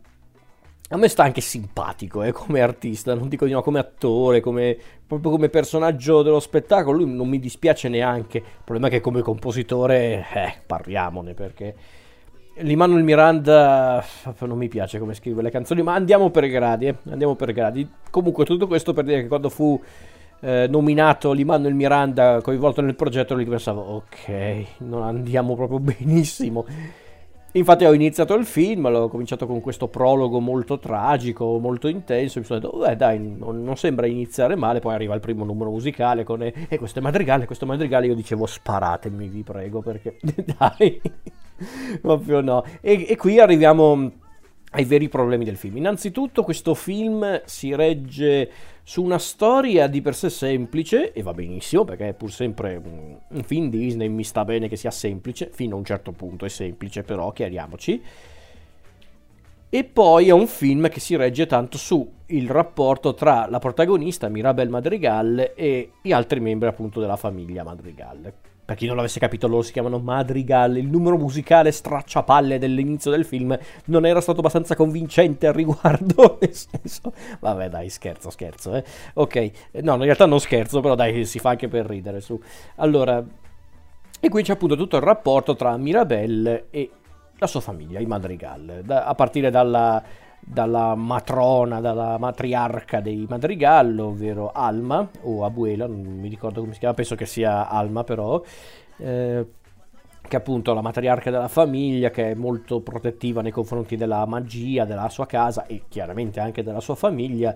a 0.92 0.96
me 0.96 1.06
sta 1.06 1.22
anche 1.22 1.40
simpatico 1.40 2.24
eh, 2.24 2.32
come 2.32 2.60
artista, 2.60 3.14
non 3.14 3.28
dico 3.28 3.46
di 3.46 3.52
no, 3.52 3.62
come 3.62 3.78
attore, 3.78 4.40
come, 4.40 4.76
proprio 5.06 5.30
come 5.30 5.48
personaggio 5.48 6.22
dello 6.22 6.40
spettacolo, 6.40 6.98
lui 6.98 7.14
non 7.14 7.28
mi 7.28 7.38
dispiace 7.38 7.88
neanche, 7.88 8.38
il 8.38 8.44
problema 8.64 8.88
è 8.88 8.90
che 8.90 9.00
come 9.00 9.22
compositore, 9.22 10.26
eh, 10.34 10.54
parliamone 10.66 11.34
perché 11.34 11.74
L'Immanuel 12.62 13.02
Miranda 13.02 14.04
non 14.40 14.58
mi 14.58 14.68
piace 14.68 14.98
come 14.98 15.14
scrive 15.14 15.42
le 15.42 15.50
canzoni, 15.50 15.82
ma 15.82 15.94
andiamo 15.94 16.30
per 16.30 16.46
gradi, 16.48 16.86
eh? 16.86 16.96
andiamo 17.10 17.34
per 17.34 17.52
gradi. 17.52 17.88
Comunque 18.10 18.44
tutto 18.44 18.66
questo 18.66 18.92
per 18.92 19.04
dire 19.04 19.22
che 19.22 19.28
quando 19.28 19.48
fu 19.48 19.80
eh, 20.40 20.66
nominato 20.68 21.32
l'Immanuel 21.32 21.74
Miranda 21.74 22.40
coinvolto 22.42 22.80
nel 22.80 22.94
progetto, 22.94 23.34
lì 23.34 23.44
pensavo, 23.44 23.80
ok, 23.80 24.64
non 24.78 25.02
andiamo 25.02 25.54
proprio 25.54 25.78
benissimo. 25.80 26.66
Infatti 27.52 27.84
ho 27.84 27.92
iniziato 27.92 28.34
il 28.34 28.44
film, 28.44 28.88
l'ho 28.88 29.08
cominciato 29.08 29.46
con 29.46 29.60
questo 29.60 29.88
prologo 29.88 30.38
molto 30.38 30.78
tragico, 30.78 31.58
molto 31.58 31.88
intenso, 31.88 32.38
mi 32.38 32.44
sono 32.44 32.60
detto, 32.60 32.76
beh 32.76 32.94
dai, 32.94 33.18
non, 33.18 33.62
non 33.64 33.76
sembra 33.76 34.06
iniziare 34.06 34.54
male, 34.54 34.78
poi 34.78 34.94
arriva 34.94 35.14
il 35.14 35.20
primo 35.20 35.44
numero 35.44 35.70
musicale 35.70 36.22
con, 36.22 36.42
e 36.42 36.54
eh, 36.68 36.78
questo 36.78 37.00
è 37.00 37.02
madrigale, 37.02 37.46
questo 37.46 37.64
è 37.64 37.68
madrigale, 37.68 38.06
io 38.06 38.14
dicevo 38.14 38.46
sparatemi 38.46 39.26
vi 39.26 39.42
prego, 39.42 39.80
perché 39.80 40.18
dai, 40.58 41.00
proprio 42.00 42.40
no. 42.40 42.64
E, 42.80 43.06
e 43.08 43.16
qui 43.16 43.40
arriviamo 43.40 44.12
ai 44.70 44.84
veri 44.84 45.08
problemi 45.08 45.44
del 45.44 45.56
film. 45.56 45.76
Innanzitutto 45.78 46.42
questo 46.42 46.74
film 46.74 47.42
si 47.44 47.74
regge 47.74 48.50
su 48.82 49.02
una 49.02 49.18
storia 49.18 49.86
di 49.86 50.00
per 50.00 50.14
sé 50.14 50.30
semplice, 50.30 51.12
e 51.12 51.22
va 51.22 51.32
benissimo 51.32 51.84
perché 51.84 52.08
è 52.08 52.14
pur 52.14 52.30
sempre 52.32 52.80
un, 52.82 53.42
film 53.44 53.68
Disney, 53.70 54.08
mi 54.08 54.24
sta 54.24 54.44
bene 54.44 54.68
che 54.68 54.76
sia 54.76 54.90
semplice, 54.90 55.50
fino 55.52 55.74
a 55.74 55.78
un 55.78 55.84
certo 55.84 56.12
punto 56.12 56.44
è 56.44 56.48
semplice 56.48 57.02
però, 57.02 57.30
chiariamoci. 57.32 58.02
E 59.70 59.84
poi 59.84 60.28
è 60.28 60.32
un 60.32 60.48
film 60.48 60.88
che 60.88 60.98
si 61.00 61.14
regge 61.14 61.46
tanto 61.46 61.78
su 61.78 62.12
il 62.26 62.50
rapporto 62.50 63.14
tra 63.14 63.46
la 63.48 63.60
protagonista 63.60 64.28
Mirabel 64.28 64.68
Madrigal 64.68 65.52
e 65.54 65.92
gli 66.02 66.12
altri 66.12 66.40
membri 66.40 66.68
appunto 66.68 67.00
della 67.00 67.16
famiglia 67.16 67.62
Madrigal 67.62 68.32
per 68.70 68.78
chi 68.78 68.86
non 68.86 68.94
l'avesse 68.94 69.18
capito, 69.18 69.48
loro 69.48 69.62
si 69.62 69.72
chiamano 69.72 69.98
Madrigal. 69.98 70.76
Il 70.76 70.86
numero 70.86 71.16
musicale 71.16 71.72
stracciapalle 71.72 72.56
dell'inizio 72.56 73.10
del 73.10 73.24
film 73.24 73.58
non 73.86 74.06
era 74.06 74.20
stato 74.20 74.38
abbastanza 74.38 74.76
convincente 74.76 75.48
al 75.48 75.54
riguardo. 75.54 76.38
Nel 76.40 76.54
senso, 76.54 77.12
vabbè, 77.40 77.68
dai, 77.68 77.88
scherzo, 77.88 78.30
scherzo. 78.30 78.76
Eh. 78.76 78.84
Ok, 79.14 79.50
no, 79.82 79.94
in 79.94 80.02
realtà 80.02 80.26
non 80.26 80.38
scherzo, 80.38 80.78
però 80.78 80.94
dai, 80.94 81.24
si 81.24 81.40
fa 81.40 81.50
anche 81.50 81.66
per 81.66 81.84
ridere. 81.84 82.20
Su. 82.20 82.40
Allora, 82.76 83.20
e 84.20 84.28
qui 84.28 84.44
c'è 84.44 84.52
appunto 84.52 84.76
tutto 84.76 84.98
il 84.98 85.02
rapporto 85.02 85.56
tra 85.56 85.76
Mirabelle 85.76 86.66
e 86.70 86.90
la 87.40 87.46
sua 87.46 87.60
famiglia, 87.60 87.98
i 87.98 88.06
Madrigal, 88.06 88.82
da, 88.84 89.04
a 89.04 89.14
partire 89.14 89.50
dalla 89.50 90.02
dalla 90.42 90.94
matrona, 90.94 91.80
dalla 91.80 92.18
matriarca 92.18 93.00
dei 93.00 93.26
Madrigal, 93.28 93.98
ovvero 93.98 94.50
Alma 94.52 95.08
o 95.22 95.44
Abuela, 95.44 95.86
non 95.86 96.00
mi 96.00 96.28
ricordo 96.28 96.60
come 96.60 96.72
si 96.72 96.78
chiama, 96.78 96.94
penso 96.94 97.14
che 97.14 97.26
sia 97.26 97.68
Alma 97.68 98.04
però, 98.04 98.42
eh, 98.96 99.46
che 100.22 100.36
è 100.36 100.40
appunto 100.40 100.72
la 100.72 100.80
matriarca 100.80 101.30
della 101.30 101.48
famiglia, 101.48 102.10
che 102.10 102.30
è 102.30 102.34
molto 102.34 102.80
protettiva 102.80 103.42
nei 103.42 103.52
confronti 103.52 103.96
della 103.96 104.24
magia, 104.26 104.84
della 104.84 105.08
sua 105.08 105.26
casa 105.26 105.66
e 105.66 105.82
chiaramente 105.88 106.40
anche 106.40 106.62
della 106.62 106.80
sua 106.80 106.94
famiglia. 106.94 107.54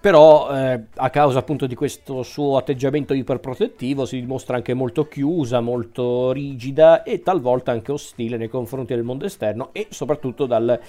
Però 0.00 0.54
eh, 0.54 0.84
a 0.94 1.10
causa 1.10 1.40
appunto 1.40 1.66
di 1.66 1.74
questo 1.74 2.22
suo 2.22 2.56
atteggiamento 2.56 3.14
iperprotettivo 3.14 4.04
si 4.04 4.20
dimostra 4.20 4.54
anche 4.54 4.72
molto 4.72 5.08
chiusa, 5.08 5.60
molto 5.60 6.30
rigida 6.30 7.02
e 7.02 7.20
talvolta 7.20 7.72
anche 7.72 7.90
ostile 7.90 8.36
nei 8.36 8.48
confronti 8.48 8.94
del 8.94 9.02
mondo 9.02 9.24
esterno 9.24 9.70
e 9.72 9.88
soprattutto 9.90 10.46
dal, 10.46 10.80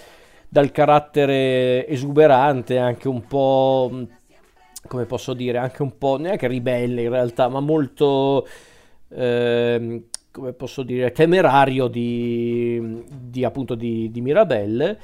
dal 0.48 0.72
carattere 0.72 1.88
esuberante, 1.88 2.78
anche 2.78 3.08
un 3.08 3.26
po', 3.26 3.92
come 4.88 5.06
posso 5.06 5.34
dire, 5.34 5.58
anche 5.58 5.82
un 5.82 5.98
po', 5.98 6.18
neanche 6.18 6.48
ribelle 6.48 7.02
in 7.02 7.10
realtà, 7.10 7.48
ma 7.48 7.62
molto, 7.62 8.48
eh, 9.10 10.04
come 10.30 10.54
posso 10.54 10.84
dire, 10.84 11.12
temerario 11.12 11.88
di, 11.88 13.04
di 13.10 13.44
appunto 13.44 13.74
di, 13.74 14.12
di 14.12 14.22
Mirabelle. 14.22 15.00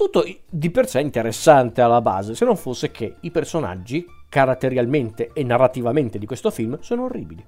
Tutto 0.00 0.24
di 0.48 0.70
per 0.70 0.88
sé 0.88 1.00
interessante 1.00 1.82
alla 1.82 2.00
base, 2.00 2.34
se 2.34 2.46
non 2.46 2.56
fosse 2.56 2.90
che 2.90 3.16
i 3.20 3.30
personaggi, 3.30 4.06
caratterialmente 4.30 5.28
e 5.34 5.44
narrativamente 5.44 6.18
di 6.18 6.24
questo 6.24 6.50
film, 6.50 6.78
sono 6.80 7.04
orribili 7.04 7.44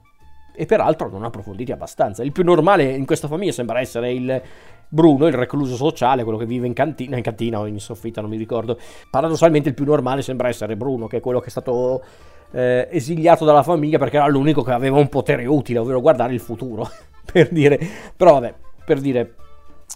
e 0.55 0.67
peraltro 0.67 1.09
non 1.09 1.25
approfonditi 1.25 1.73
abbastanza. 1.73 2.23
Il 2.23 2.31
più 2.31 2.45
normale 2.45 2.93
in 2.93 3.07
questa 3.07 3.27
famiglia 3.27 3.53
sembra 3.53 3.81
essere 3.81 4.13
il 4.13 4.43
Bruno, 4.87 5.29
il 5.29 5.33
recluso 5.33 5.77
sociale, 5.77 6.25
quello 6.25 6.37
che 6.37 6.45
vive 6.45 6.67
in 6.67 6.75
cantina, 6.75 7.17
in 7.17 7.23
cantina 7.23 7.59
o 7.59 7.65
in 7.65 7.81
soffitta, 7.81 8.21
non 8.21 8.29
mi 8.29 8.37
ricordo. 8.37 8.79
Paradossalmente 9.11 9.71
il 9.71 9.75
più 9.75 9.87
normale 9.87 10.21
sembra 10.21 10.49
essere 10.49 10.77
Bruno, 10.77 11.07
che 11.07 11.17
è 11.17 11.21
quello 11.21 11.41
che 11.41 11.47
è 11.47 11.51
stato 11.51 12.05
eh, 12.51 12.87
esiliato 12.91 13.47
dalla 13.47 13.63
famiglia 13.63 13.97
perché 13.97 14.19
era 14.19 14.29
l'unico 14.29 14.63
che 14.63 14.73
aveva 14.73 14.99
un 14.99 15.09
potere 15.09 15.47
utile, 15.47 15.79
ovvero 15.79 16.03
guardare 16.03 16.35
il 16.35 16.41
futuro. 16.41 16.87
per 17.33 17.49
dire, 17.49 17.81
però 18.15 18.35
vabbè, 18.35 18.55
per 18.85 19.01
dire 19.01 19.37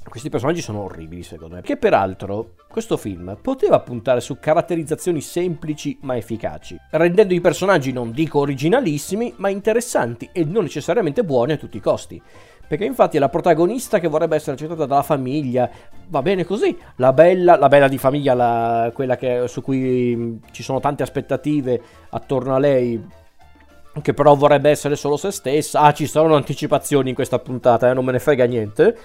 questi 0.09 0.29
personaggi 0.29 0.61
sono 0.61 0.83
orribili 0.83 1.23
secondo 1.23 1.57
me. 1.57 1.63
Che 1.63 1.77
peraltro 1.77 2.55
questo 2.69 2.97
film 2.97 3.39
poteva 3.41 3.81
puntare 3.81 4.21
su 4.21 4.39
caratterizzazioni 4.39 5.21
semplici 5.21 5.99
ma 6.03 6.17
efficaci, 6.17 6.79
rendendo 6.91 7.35
i 7.35 7.41
personaggi 7.41 7.93
non 7.93 8.13
dico 8.13 8.41
originalissimi, 8.41 9.35
ma 9.37 9.49
interessanti 9.49 10.29
e 10.33 10.45
non 10.45 10.63
necessariamente 10.63 11.25
buoni 11.25 11.53
a 11.53 11.57
tutti 11.57 11.77
i 11.77 11.81
costi. 11.81 12.21
Perché 12.69 12.85
infatti 12.85 13.17
è 13.17 13.21
la 13.21 13.29
protagonista 13.29 14.01
che 14.01 14.09
vorrebbe 14.09 14.35
essere 14.35 14.53
accettata 14.53 14.87
dalla 14.87 15.03
famiglia, 15.03 15.71
va 16.09 16.21
bene 16.21 16.45
così, 16.45 16.77
la 16.97 17.13
bella, 17.13 17.57
la 17.57 17.69
bella 17.69 17.87
di 17.87 17.97
famiglia, 17.97 18.35
la, 18.35 18.91
quella 18.93 19.17
che, 19.17 19.47
su 19.47 19.63
cui 19.63 20.17
mm, 20.17 20.37
ci 20.51 20.65
sono 20.65 20.81
tante 20.81 21.05
aspettative 21.05 21.81
attorno 22.11 22.57
a 22.57 22.59
lei, 22.59 23.01
che 24.03 24.15
però 24.15 24.35
vorrebbe 24.35 24.71
essere 24.71 24.97
solo 24.97 25.17
se 25.17 25.31
stessa. 25.31 25.81
Ah, 25.81 25.93
ci 25.93 26.07
sono 26.07 26.35
anticipazioni 26.35 27.11
in 27.11 27.15
questa 27.15 27.39
puntata, 27.39 27.89
eh, 27.89 27.95
non 27.95 28.05
me 28.05 28.13
ne 28.13 28.19
frega 28.19 28.45
niente 28.47 28.97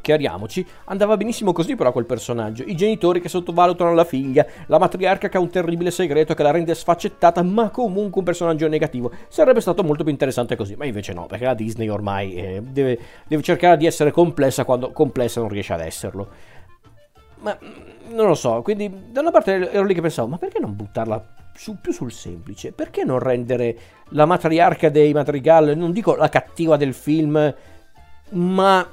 chiariamoci, 0.00 0.66
andava 0.86 1.16
benissimo 1.16 1.52
così 1.52 1.76
però 1.76 1.92
quel 1.92 2.06
personaggio. 2.06 2.62
I 2.64 2.74
genitori 2.74 3.20
che 3.20 3.28
sottovalutano 3.28 3.94
la 3.94 4.04
figlia, 4.04 4.46
la 4.66 4.78
matriarca 4.78 5.28
che 5.28 5.36
ha 5.36 5.40
un 5.40 5.50
terribile 5.50 5.90
segreto 5.90 6.34
che 6.34 6.42
la 6.42 6.50
rende 6.50 6.74
sfaccettata, 6.74 7.42
ma 7.42 7.70
comunque 7.70 8.18
un 8.18 8.24
personaggio 8.24 8.68
negativo. 8.68 9.10
Sarebbe 9.28 9.60
stato 9.60 9.82
molto 9.82 10.02
più 10.02 10.12
interessante 10.12 10.56
così, 10.56 10.74
ma 10.76 10.84
invece 10.84 11.12
no, 11.12 11.26
perché 11.26 11.44
la 11.44 11.54
Disney 11.54 11.88
ormai 11.88 12.34
eh, 12.34 12.62
deve, 12.62 12.98
deve 13.26 13.42
cercare 13.42 13.76
di 13.76 13.86
essere 13.86 14.10
complessa 14.10 14.64
quando 14.64 14.90
complessa 14.92 15.40
non 15.40 15.48
riesce 15.48 15.72
ad 15.72 15.80
esserlo. 15.80 16.28
Ma 17.40 17.56
mm, 17.62 18.14
non 18.14 18.26
lo 18.26 18.34
so, 18.34 18.62
quindi 18.62 18.92
da 19.10 19.20
una 19.20 19.30
parte 19.30 19.70
ero 19.70 19.84
lì 19.84 19.94
che 19.94 20.00
pensavo, 20.00 20.28
ma 20.28 20.38
perché 20.38 20.58
non 20.58 20.76
buttarla 20.76 21.36
su, 21.54 21.80
più 21.80 21.92
sul 21.92 22.12
semplice? 22.12 22.72
Perché 22.72 23.04
non 23.04 23.18
rendere 23.18 23.76
la 24.10 24.26
matriarca 24.26 24.88
dei 24.88 25.12
Madrigal, 25.12 25.76
non 25.76 25.92
dico 25.92 26.14
la 26.16 26.28
cattiva 26.28 26.76
del 26.76 26.94
film, 26.94 27.54
ma 28.30 28.88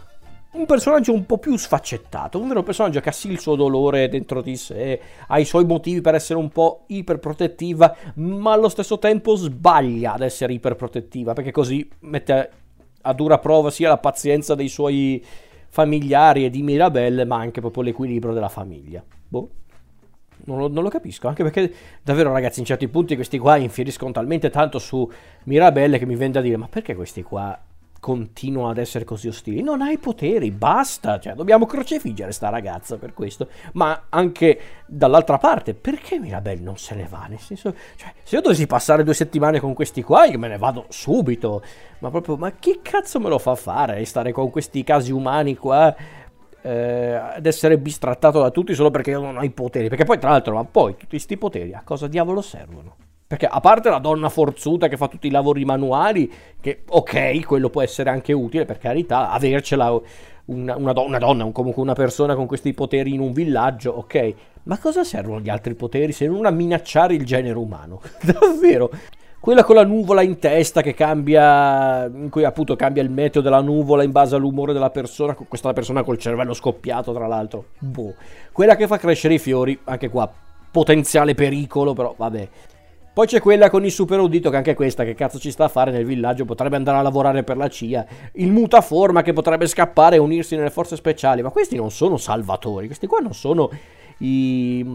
un 0.58 0.66
personaggio 0.66 1.14
un 1.14 1.26
po' 1.26 1.38
più 1.38 1.56
sfaccettato, 1.56 2.40
un 2.40 2.48
vero 2.48 2.64
personaggio 2.64 3.00
che 3.00 3.10
ha 3.10 3.14
sì 3.14 3.32
il 3.32 3.40
suo 3.40 3.56
dolore 3.56 4.10
dentro 4.10 4.42
di 4.42 4.56
sé, 4.56 5.00
ha 5.28 5.40
i 5.40 5.46
suoi 5.46 5.66
motivi 5.66 6.02
per 6.02 6.16
essere 6.16 6.40
un 6.40 6.50
po' 6.50 6.84
iperprotettiva, 6.88 7.96
ma 8.16 8.54
allo 8.54 8.70
stesso 8.70 8.98
tempo 8.98 9.36
sbaglia 9.36 10.14
ad 10.14 10.22
essere 10.22 10.54
iperprotettiva, 10.54 11.34
perché 11.34 11.52
così 11.52 11.88
mette 12.00 12.50
a 13.02 13.14
dura 13.14 13.38
prova 13.38 13.70
sia 13.70 13.90
la 13.90 13.98
pazienza 13.98 14.56
dei 14.56 14.68
suoi 14.68 15.24
familiari 15.70 16.46
e 16.46 16.50
di 16.50 16.64
Mirabelle, 16.64 17.24
ma 17.24 17.38
anche 17.38 17.62
proprio 17.62 17.84
l'equilibrio 17.84 18.34
della 18.34 18.50
famiglia. 18.50 19.04
Boh. 19.28 19.50
Non 20.46 20.60
lo, 20.60 20.68
non 20.70 20.84
lo, 20.84 20.90
capisco, 20.90 21.28
anche 21.28 21.44
perché 21.44 21.74
davvero 22.02 22.32
ragazzi 22.32 22.60
in 22.60 22.66
certi 22.66 22.88
punti 22.88 23.16
questi 23.16 23.38
qua 23.38 23.58
infieriscono 23.58 24.12
talmente 24.12 24.50
tanto 24.50 24.80
su 24.80 25.10
Mirabelle 25.46 25.98
che 25.98 26.06
mi 26.06 26.16
vende 26.16 26.40
a 26.40 26.42
dire 26.42 26.58
ma 26.58 26.68
perché 26.68 26.96
questi 26.96 27.24
qua 27.24 27.60
continua 28.00 28.72
ad 28.72 28.78
essere 28.78 29.06
così 29.06 29.28
ostili. 29.28 29.62
Non 29.62 29.82
hai 29.82 29.98
poteri, 29.98 30.52
basta. 30.52 31.20
Cioè, 31.20 31.34
dobbiamo 31.34 31.66
crocefiggere 31.66 32.32
sta 32.32 32.50
ragazza 32.50 32.98
per 32.98 33.14
questo. 33.14 33.48
Ma 33.74 34.06
anche 34.10 34.60
dall'altra 34.86 35.38
parte, 35.38 35.74
perché 35.74 36.20
Mirabelle 36.20 36.62
non 36.62 36.78
se 36.78 36.96
ne 36.96 37.08
va? 37.10 37.26
Nel 37.28 37.40
senso, 37.40 37.74
cioè, 37.96 38.14
se 38.24 38.36
io 38.36 38.42
dovessi 38.42 38.68
passare 38.68 39.04
due 39.04 39.14
settimane 39.14 39.60
con 39.60 39.74
questi 39.74 40.04
qua, 40.04 40.26
io 40.26 40.40
me 40.40 40.48
ne 40.48 40.58
vado 40.58 40.86
subito. 40.90 41.62
Ma 42.00 42.10
proprio, 42.10 42.38
ma 42.38 42.52
chi 42.52 42.80
cazzo 42.82 43.20
me 43.20 43.30
lo 43.30 43.40
fa 43.40 43.56
fare? 43.56 44.04
Stare 44.06 44.32
con 44.32 44.50
questi 44.50 44.84
casi 44.84 45.12
umani 45.12 45.56
qua 45.56 45.96
eh, 46.62 47.14
ad 47.14 47.46
essere 47.46 47.78
bistrattato 47.78 48.42
da 48.42 48.52
tutti 48.52 48.74
solo 48.74 48.92
perché 48.92 49.12
io 49.12 49.22
non 49.22 49.38
ho 49.38 49.44
i 49.44 49.52
poteri. 49.52 49.90
Perché 49.90 50.06
poi, 50.06 50.20
tra 50.20 50.32
l'altro, 50.32 50.56
ma 50.56 50.66
poi 50.66 50.94
tutti 50.94 51.08
questi 51.08 51.38
poteri 51.38 51.74
a 51.74 51.82
cosa 51.84 52.08
diavolo 52.08 52.42
servono? 52.42 53.07
Perché 53.28 53.46
a 53.46 53.60
parte 53.60 53.90
la 53.90 54.00
donna 54.00 54.30
forzuta 54.30 54.88
che 54.88 54.96
fa 54.96 55.10
tutti 55.10 55.28
i 55.28 55.32
lavori 55.32 55.66
manuali, 55.66 56.32
che 56.62 56.84
ok, 56.88 57.44
quello 57.46 57.70
può 57.70 57.82
essere 57.82 58.10
anche 58.10 58.32
utile, 58.32 58.64
per 58.64 58.78
carità, 58.78 59.32
avercela 59.32 59.92
una, 60.46 60.78
una, 60.78 60.94
do- 60.94 61.06
una 61.06 61.18
donna, 61.18 61.44
un, 61.44 61.52
comunque 61.52 61.82
una 61.82 61.94
persona 61.94 62.36
con 62.36 62.46
questi 62.46 62.74
poteri 62.74 63.14
in 63.14 63.20
un 63.20 63.34
villaggio, 63.34 63.92
ok. 63.92 64.34
Ma 64.64 64.78
cosa 64.78 65.04
servono 65.04 65.42
gli 65.42 65.50
altri 65.50 65.76
poteri 65.76 66.14
se 66.14 66.26
non 66.26 66.46
a 66.46 66.52
minacciare 66.52 67.16
il 67.16 67.26
genere 67.26 67.58
umano? 67.58 68.02
Davvero? 68.24 68.90
Quella 69.42 69.64
con 69.64 69.76
la 69.76 69.86
nuvola 69.86 70.22
in 70.22 70.40
testa 70.40 70.82
che 70.82 70.94
cambia, 70.94 72.06
in 72.06 72.30
cui 72.30 72.46
appunto 72.46 72.76
cambia 72.78 73.04
il 73.04 73.10
meteo 73.10 73.42
della 73.42 73.62
nuvola 73.62 74.04
in 74.04 74.12
base 74.12 74.36
all'umore 74.36 74.72
della 74.72 74.90
persona, 74.90 75.36
questa 75.36 75.74
persona 75.74 76.04
col 76.04 76.18
cervello 76.18 76.54
scoppiato 76.54 77.14
tra 77.14 77.28
l'altro. 77.28 77.66
Boh. 77.80 78.16
Quella 78.54 78.76
che 78.76 78.88
fa 78.88 78.98
crescere 78.98 79.36
i 79.36 79.40
fiori, 79.40 79.78
anche 79.84 80.10
qua 80.10 80.30
potenziale 80.72 81.34
pericolo, 81.36 81.94
però 81.94 82.14
vabbè. 82.18 82.50
Poi 83.18 83.26
c'è 83.26 83.42
quella 83.42 83.72
con 83.72 83.84
il 83.84 83.90
super 83.92 84.20
udito, 84.20 84.52
che 84.52 84.58
anche 84.58 84.76
questa, 84.76 85.04
che 85.04 85.16
cazzo 85.16 85.40
ci 85.40 85.50
sta 85.50 85.64
a 85.64 85.70
fare 85.70 85.90
nel 85.90 86.06
villaggio, 86.06 86.46
potrebbe 86.46 86.76
andare 86.76 87.00
a 87.00 87.02
lavorare 87.02 87.44
per 87.44 87.58
la 87.58 87.68
CIA. 87.68 88.06
Il 88.34 88.52
mutaforma 88.52 89.24
che 89.24 89.34
potrebbe 89.34 89.66
scappare 89.66 90.18
e 90.18 90.20
unirsi 90.20 90.56
nelle 90.56 90.70
forze 90.70 90.96
speciali. 90.96 91.42
Ma 91.42 91.50
questi 91.50 91.76
non 91.76 91.90
sono 91.90 92.18
salvatori, 92.18 92.86
questi 92.86 93.08
qua 93.08 93.18
non 93.18 93.34
sono 93.34 93.72
i, 94.20 94.86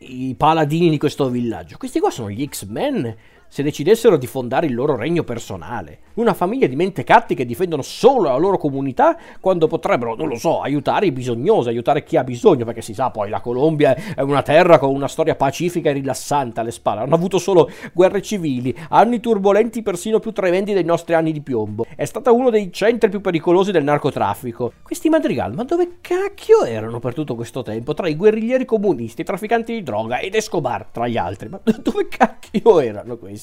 i 0.00 0.34
paladini 0.36 0.90
di 0.90 0.98
questo 0.98 1.30
villaggio. 1.30 1.78
Questi 1.78 2.00
qua 2.00 2.10
sono 2.10 2.28
gli 2.28 2.46
X-Men 2.46 3.16
se 3.52 3.62
decidessero 3.62 4.16
di 4.16 4.26
fondare 4.26 4.64
il 4.64 4.74
loro 4.74 4.96
regno 4.96 5.24
personale. 5.24 5.98
Una 6.14 6.32
famiglia 6.32 6.66
di 6.66 6.74
mentecatti 6.74 7.34
che 7.34 7.44
difendono 7.44 7.82
solo 7.82 8.30
la 8.30 8.36
loro 8.38 8.56
comunità 8.56 9.14
quando 9.40 9.66
potrebbero, 9.66 10.14
non 10.14 10.28
lo 10.28 10.36
so, 10.36 10.62
aiutare 10.62 11.04
i 11.04 11.12
bisognosi, 11.12 11.68
aiutare 11.68 12.02
chi 12.02 12.16
ha 12.16 12.24
bisogno, 12.24 12.64
perché 12.64 12.80
si 12.80 12.94
sa 12.94 13.10
poi 13.10 13.28
la 13.28 13.42
Colombia 13.42 13.94
è 14.14 14.22
una 14.22 14.40
terra 14.40 14.78
con 14.78 14.94
una 14.94 15.06
storia 15.06 15.34
pacifica 15.34 15.90
e 15.90 15.92
rilassante 15.92 16.60
alle 16.60 16.70
spalle. 16.70 17.00
Hanno 17.00 17.14
avuto 17.14 17.36
solo 17.36 17.68
guerre 17.92 18.22
civili, 18.22 18.74
anni 18.88 19.20
turbolenti 19.20 19.82
persino 19.82 20.18
più 20.18 20.32
tremendi 20.32 20.72
dei 20.72 20.84
nostri 20.84 21.12
anni 21.12 21.30
di 21.30 21.42
piombo. 21.42 21.84
È 21.94 22.06
stata 22.06 22.32
uno 22.32 22.48
dei 22.48 22.72
centri 22.72 23.10
più 23.10 23.20
pericolosi 23.20 23.70
del 23.70 23.84
narcotraffico. 23.84 24.72
Questi 24.82 25.10
madrigal, 25.10 25.52
ma 25.52 25.64
dove 25.64 25.98
cacchio 26.00 26.64
erano 26.64 27.00
per 27.00 27.12
tutto 27.12 27.34
questo 27.34 27.60
tempo? 27.60 27.92
Tra 27.92 28.08
i 28.08 28.16
guerriglieri 28.16 28.64
comunisti, 28.64 29.20
i 29.20 29.24
trafficanti 29.24 29.74
di 29.74 29.82
droga 29.82 30.20
ed 30.20 30.34
Escobar, 30.34 30.86
tra 30.90 31.06
gli 31.06 31.18
altri. 31.18 31.50
Ma 31.50 31.60
dove 31.82 32.08
cacchio 32.08 32.80
erano 32.80 33.18
questi? 33.18 33.40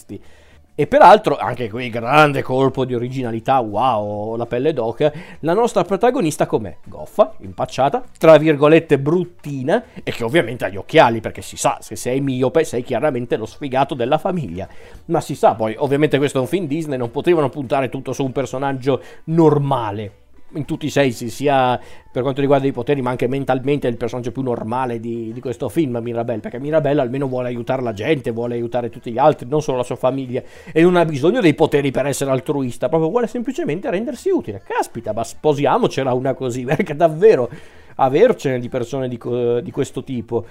E 0.79 0.87
peraltro, 0.87 1.35
anche 1.35 1.69
qui 1.69 1.89
grande 1.89 2.41
colpo 2.41 2.85
di 2.85 2.95
originalità, 2.95 3.59
wow, 3.59 4.37
la 4.37 4.45
pelle 4.45 4.71
d'oca, 4.71 5.11
la 5.41 5.51
nostra 5.51 5.83
protagonista 5.83 6.45
com'è? 6.45 6.77
Goffa, 6.85 7.33
impacciata, 7.39 8.01
tra 8.17 8.37
virgolette 8.37 8.97
bruttina, 8.97 9.83
e 10.01 10.11
che 10.13 10.23
ovviamente 10.23 10.63
ha 10.63 10.69
gli 10.69 10.77
occhiali, 10.77 11.19
perché 11.19 11.41
si 11.41 11.57
sa, 11.57 11.79
se 11.81 11.97
sei 11.97 12.21
miope 12.21 12.63
sei 12.63 12.81
chiaramente 12.81 13.35
lo 13.35 13.45
sfigato 13.45 13.93
della 13.93 14.17
famiglia. 14.17 14.69
Ma 15.07 15.19
si 15.19 15.35
sa 15.35 15.53
poi, 15.53 15.75
ovviamente 15.77 16.17
questo 16.17 16.37
è 16.37 16.41
un 16.41 16.47
film 16.47 16.65
Disney, 16.65 16.97
non 16.97 17.11
potevano 17.11 17.49
puntare 17.49 17.89
tutto 17.89 18.13
su 18.13 18.23
un 18.23 18.31
personaggio 18.31 19.01
normale, 19.25 20.18
in 20.53 20.65
tutti 20.65 20.85
i 20.85 20.89
sensi, 20.89 21.29
sia 21.29 21.79
per 22.11 22.23
quanto 22.23 22.41
riguarda 22.41 22.67
i 22.67 22.71
poteri, 22.71 23.01
ma 23.01 23.11
anche 23.11 23.27
mentalmente 23.27 23.87
è 23.87 23.91
il 23.91 23.97
personaggio 23.97 24.31
più 24.31 24.41
normale 24.41 24.99
di, 24.99 25.31
di, 25.31 25.39
questo 25.39 25.69
film, 25.69 25.99
Mirabelle, 26.01 26.39
perché 26.39 26.59
Mirabelle 26.59 27.01
almeno 27.01 27.27
vuole 27.27 27.47
aiutare 27.47 27.81
la 27.81 27.93
gente, 27.93 28.31
vuole 28.31 28.55
aiutare 28.55 28.89
tutti 28.89 29.11
gli 29.11 29.17
altri, 29.17 29.47
non 29.47 29.61
solo 29.61 29.77
la 29.77 29.83
sua 29.83 29.95
famiglia, 29.95 30.41
e 30.71 30.81
non 30.81 30.95
ha 30.95 31.05
bisogno 31.05 31.41
dei 31.41 31.53
poteri 31.53 31.91
per 31.91 32.07
essere 32.07 32.31
altruista, 32.31 32.89
proprio 32.89 33.09
vuole 33.09 33.27
semplicemente 33.27 33.89
rendersi 33.89 34.29
utile. 34.29 34.61
Caspita, 34.65 35.13
ma 35.13 35.23
sposiamocela 35.23 36.13
una 36.13 36.33
così, 36.33 36.63
perché 36.65 36.95
davvero 36.95 37.49
avercene 37.95 38.59
di 38.59 38.69
persone 38.69 39.07
di, 39.07 39.19
di 39.61 39.71
questo 39.71 40.03
tipo. 40.03 40.45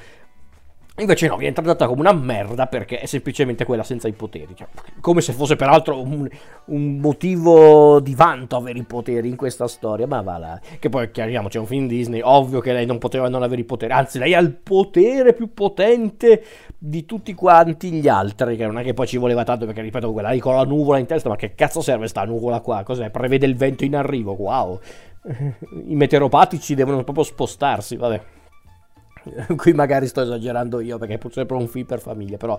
Invece 0.98 1.28
no, 1.28 1.36
viene 1.36 1.54
trattata 1.54 1.86
come 1.86 2.00
una 2.00 2.12
merda 2.12 2.66
perché 2.66 2.98
è 2.98 3.06
semplicemente 3.06 3.64
quella 3.64 3.84
senza 3.84 4.08
i 4.08 4.12
poteri. 4.12 4.54
Cioè, 4.54 4.66
come 5.00 5.20
se 5.20 5.32
fosse 5.32 5.54
peraltro 5.54 6.00
un, 6.00 6.28
un, 6.66 6.96
motivo 6.98 8.00
di 8.00 8.16
vanto 8.16 8.56
avere 8.56 8.80
i 8.80 8.82
poteri 8.82 9.28
in 9.28 9.36
questa 9.36 9.68
storia. 9.68 10.08
Ma 10.08 10.22
va 10.22 10.38
là. 10.38 10.60
Che 10.78 10.88
poi 10.88 11.10
chiariamoci, 11.12 11.56
è 11.56 11.60
un 11.60 11.66
film 11.66 11.86
Disney. 11.86 12.20
Ovvio 12.22 12.60
che 12.60 12.72
lei 12.72 12.84
non 12.84 12.98
poteva 12.98 13.28
non 13.28 13.44
avere 13.44 13.60
i 13.60 13.64
poteri. 13.64 13.92
Anzi, 13.92 14.18
lei 14.18 14.34
ha 14.34 14.40
il 14.40 14.50
potere 14.50 15.34
più 15.34 15.54
potente 15.54 16.42
di 16.76 17.04
tutti 17.04 17.32
quanti 17.32 17.92
gli 17.92 18.08
altri. 18.08 18.56
Che 18.56 18.66
non 18.66 18.78
è 18.78 18.82
che 18.82 18.94
poi 18.94 19.06
ci 19.06 19.18
voleva 19.18 19.44
tanto 19.44 19.66
perché, 19.66 19.82
ripeto, 19.82 20.12
quella 20.12 20.30
lì 20.30 20.40
con 20.40 20.56
la 20.56 20.64
nuvola 20.64 20.98
in 20.98 21.06
testa. 21.06 21.28
Ma 21.28 21.36
che 21.36 21.54
cazzo 21.54 21.80
serve 21.80 22.08
sta 22.08 22.24
nuvola 22.24 22.60
qua? 22.60 22.82
Cos'è? 22.82 23.10
Prevede 23.10 23.46
il 23.46 23.54
vento 23.54 23.84
in 23.84 23.94
arrivo. 23.94 24.32
Wow. 24.32 24.80
I 25.86 25.94
meteoropatici 25.94 26.74
devono 26.74 27.04
proprio 27.04 27.24
spostarsi. 27.24 27.94
Vabbè. 27.94 28.36
Qui 29.56 29.73
magari 29.73 30.06
sto 30.06 30.23
esagerando 30.23 30.80
io 30.80 30.99
perché 30.99 31.14
è 31.14 31.30
sempre 31.30 31.56
un 31.56 31.68
film 31.68 31.87
per 31.87 32.00
famiglia, 32.00 32.37
però 32.37 32.58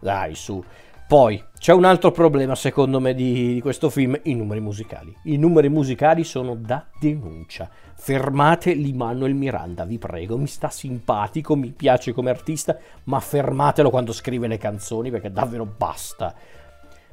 dai, 0.00 0.34
su. 0.34 0.62
Poi 1.08 1.42
c'è 1.58 1.72
un 1.72 1.86
altro 1.86 2.10
problema 2.10 2.54
secondo 2.54 3.00
me 3.00 3.14
di, 3.14 3.54
di, 3.54 3.60
questo 3.62 3.88
film, 3.88 4.18
i 4.24 4.34
numeri 4.34 4.60
musicali. 4.60 5.16
I 5.24 5.38
numeri 5.38 5.70
musicali 5.70 6.22
sono 6.22 6.54
da 6.54 6.84
denuncia. 7.00 7.70
Fermate 7.94 8.74
l'Immanuel 8.74 9.32
Miranda, 9.32 9.86
vi 9.86 9.96
prego, 9.96 10.36
mi 10.36 10.46
sta 10.46 10.68
simpatico, 10.68 11.56
mi 11.56 11.70
piace 11.70 12.12
come 12.12 12.28
artista, 12.28 12.76
ma 13.04 13.20
fermatelo 13.20 13.88
quando 13.88 14.12
scrive 14.12 14.48
le 14.48 14.58
canzoni 14.58 15.10
perché 15.10 15.32
davvero 15.32 15.64
basta. 15.64 16.34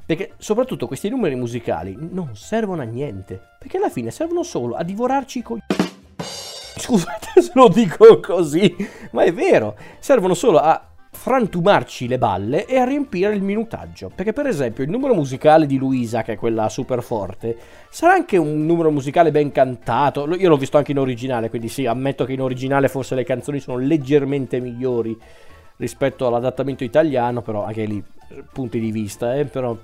Perché 0.05 0.33
soprattutto 0.39 0.87
questi 0.87 1.07
numeri 1.07 1.35
musicali 1.35 1.95
non 1.97 2.35
servono 2.35 2.81
a 2.81 2.85
niente, 2.85 3.41
perché 3.57 3.77
alla 3.77 3.89
fine 3.89 4.11
servono 4.11 4.43
solo 4.43 4.75
a 4.75 4.83
divorarci 4.83 5.41
coglioni. 5.41 5.63
Scusate 6.77 7.41
se 7.41 7.51
lo 7.53 7.67
dico 7.67 8.19
così, 8.19 8.75
ma 9.11 9.23
è 9.23 9.33
vero. 9.33 9.75
Servono 9.99 10.33
solo 10.33 10.59
a 10.59 10.89
frantumarci 11.15 12.07
le 12.07 12.17
balle 12.17 12.65
e 12.65 12.77
a 12.77 12.83
riempire 12.83 13.33
il 13.33 13.41
minutaggio. 13.41 14.11
Perché, 14.13 14.33
per 14.33 14.47
esempio, 14.47 14.83
il 14.83 14.89
numero 14.89 15.13
musicale 15.13 15.65
di 15.65 15.77
Luisa, 15.77 16.21
che 16.21 16.33
è 16.33 16.37
quella 16.37 16.69
super 16.69 17.01
forte, 17.01 17.57
sarà 17.89 18.13
anche 18.13 18.37
un 18.37 18.65
numero 18.65 18.91
musicale 18.91 19.31
ben 19.31 19.51
cantato. 19.51 20.27
Io 20.35 20.49
l'ho 20.49 20.57
visto 20.57 20.77
anche 20.77 20.91
in 20.91 20.99
originale, 20.99 21.49
quindi 21.49 21.69
sì, 21.69 21.85
ammetto 21.85 22.25
che 22.25 22.33
in 22.33 22.41
originale 22.41 22.89
forse 22.89 23.15
le 23.15 23.23
canzoni 23.23 23.59
sono 23.59 23.77
leggermente 23.77 24.59
migliori 24.59 25.17
rispetto 25.77 26.27
all'adattamento 26.27 26.83
italiano, 26.83 27.41
però 27.41 27.65
anche 27.65 27.85
lì 27.85 28.03
punti 28.51 28.79
di 28.79 28.91
vista, 28.91 29.35
eh, 29.35 29.45
però 29.45 29.75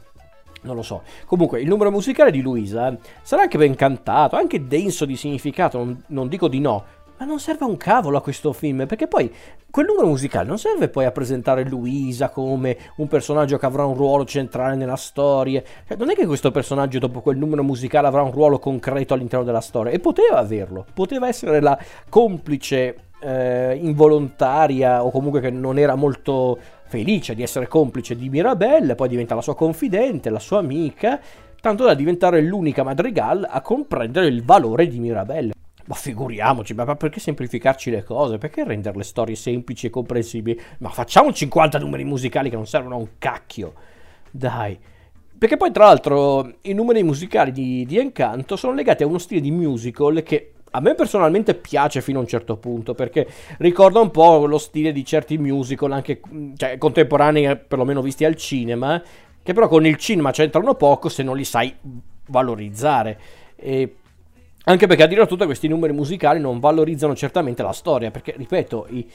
non 0.62 0.76
lo 0.76 0.82
so. 0.82 1.04
Comunque, 1.26 1.62
il 1.62 1.68
numero 1.68 1.92
musicale 1.92 2.32
di 2.32 2.42
Luisa 2.42 2.96
sarà 3.22 3.44
anche 3.44 3.58
ben 3.58 3.76
cantato, 3.76 4.36
anche 4.36 4.68
denso 4.68 5.06
di 5.06 5.16
significato, 5.16 5.78
non, 5.78 6.04
non, 6.08 6.28
dico 6.28 6.48
di 6.48 6.60
no. 6.60 6.84
Ma 7.18 7.28
non 7.28 7.40
serve 7.40 7.66
un 7.66 7.78
cavolo 7.78 8.18
a 8.18 8.22
questo 8.22 8.52
film, 8.52 8.88
perché 8.88 9.08
poi 9.08 9.32
quel 9.70 9.86
numero 9.86 10.08
musicale 10.08 10.48
non 10.48 10.58
serve 10.58 10.90
poi 10.90 11.06
a 11.06 11.12
presentare 11.12 11.64
Luisa 11.64 12.30
come 12.30 12.76
un 12.96 13.08
personaggio 13.08 13.60
che 13.60 13.66
avrà 13.68 13.86
un 13.86 13.94
ruolo 13.94 14.26
centrale 14.26 14.76
nella 14.76 14.96
storia. 14.96 15.62
Cioè, 15.88 15.98
non 15.98 16.10
è 16.10 16.16
che 16.16 16.26
questo 16.26 16.50
personaggio 16.50 16.98
dopo 16.98 17.22
quel 17.22 17.38
numero 17.38 17.64
musicale 17.64 18.08
avrà 18.08 18.24
un 18.24 18.32
ruolo 18.32 18.58
concreto 18.58 19.14
all'interno 19.14 19.46
della 19.46 19.62
storia, 19.62 19.92
e 19.92 20.00
poteva 20.00 20.40
averlo, 20.40 20.86
poteva 20.94 21.28
essere 21.28 21.60
la 21.60 21.78
complice 22.10 23.10
eh, 23.22 23.78
involontaria 23.80 25.04
o 25.04 25.12
comunque 25.12 25.42
che 25.42 25.52
non 25.52 25.78
era 25.78 25.96
molto 25.96 26.58
felice 26.92 27.34
di 27.34 27.42
essere 27.42 27.70
complice 27.70 28.18
di 28.18 28.28
Mirabelle, 28.28 28.96
poi 28.96 29.08
diventa 29.08 29.34
la 29.34 29.42
sua 29.42 29.56
confidente, 29.56 30.30
la 30.30 30.40
sua 30.40 30.60
amica, 30.60 31.22
tanto 31.62 31.86
da 31.86 31.94
diventare 31.94 32.42
l'unica 32.42 32.84
madrigal 32.84 33.48
a 33.50 33.62
comprendere 33.62 34.28
il 34.28 34.44
valore 34.44 34.88
di 34.88 35.00
Mirabelle. 35.00 35.54
Ma 35.86 35.96
figuriamoci, 35.96 36.74
ma 36.74 36.96
perché 36.96 37.22
semplificarci 37.22 37.90
le 37.90 38.04
cose? 38.04 38.38
Perché 38.38 38.66
rendere 38.66 38.98
le 38.98 39.04
storie 39.04 39.36
semplici 39.36 39.88
e 39.88 39.90
comprensibili? 39.90 40.60
Ma 40.80 40.90
facciamo 40.90 41.32
50 41.32 41.80
numeri 41.80 42.04
musicali 42.04 42.50
che 42.50 42.58
non 42.58 42.68
servono 42.68 42.96
a 42.96 43.00
un 43.00 43.08
cacchio. 43.18 43.74
Dai. 44.30 44.78
Perché 45.38 45.58
poi, 45.58 45.72
tra 45.72 45.86
l'altro, 45.86 46.56
i 46.64 46.74
numeri 46.74 47.04
musicali 47.04 47.52
di, 47.52 47.86
di 47.86 47.98
Encanto 47.98 48.58
sono 48.58 48.74
legati 48.74 49.04
a 49.04 49.08
uno 49.08 49.18
stile 49.18 49.42
di 49.42 49.50
musical 49.50 50.22
che 50.24 50.52
a 50.72 50.80
me 50.80 50.96
personalmente 50.96 51.54
piace 51.54 52.02
fino 52.02 52.20
a 52.20 52.22
un 52.22 52.28
certo 52.28 52.58
punto 52.58 52.94
perché 52.94 53.28
ricorda 53.58 54.00
un 54.00 54.12
po' 54.12 54.46
lo 54.46 54.58
stile 54.58 54.92
di 54.92 55.04
certi 55.06 55.38
musical 55.38 55.92
anche 55.92 56.22
cioè, 56.56 56.78
contemporanei 56.78 57.58
perlomeno 57.58 58.02
visti 58.02 58.26
al 58.26 58.36
cinema 58.36 59.02
che 59.44 59.54
però 59.54 59.68
con 59.68 59.86
il 59.86 59.98
cinema 59.98 60.32
c'entrano 60.32 60.76
poco 60.76 61.10
se 61.10 61.24
non 61.24 61.36
li 61.36 61.44
sai 61.44 61.76
valorizzare. 62.28 63.20
E 63.56 63.96
anche 64.66 64.88
perché 64.88 65.04
a 65.04 65.08
dire 65.08 65.26
tutto 65.26 65.46
questi 65.46 65.68
numeri 65.68 65.94
musicali 65.94 66.40
non 66.40 66.60
valorizzano 66.60 67.16
certamente 67.16 67.64
la 67.64 67.74
storia 67.74 68.12
perché 68.12 68.36
ripeto 68.38 68.88
i 68.90 69.08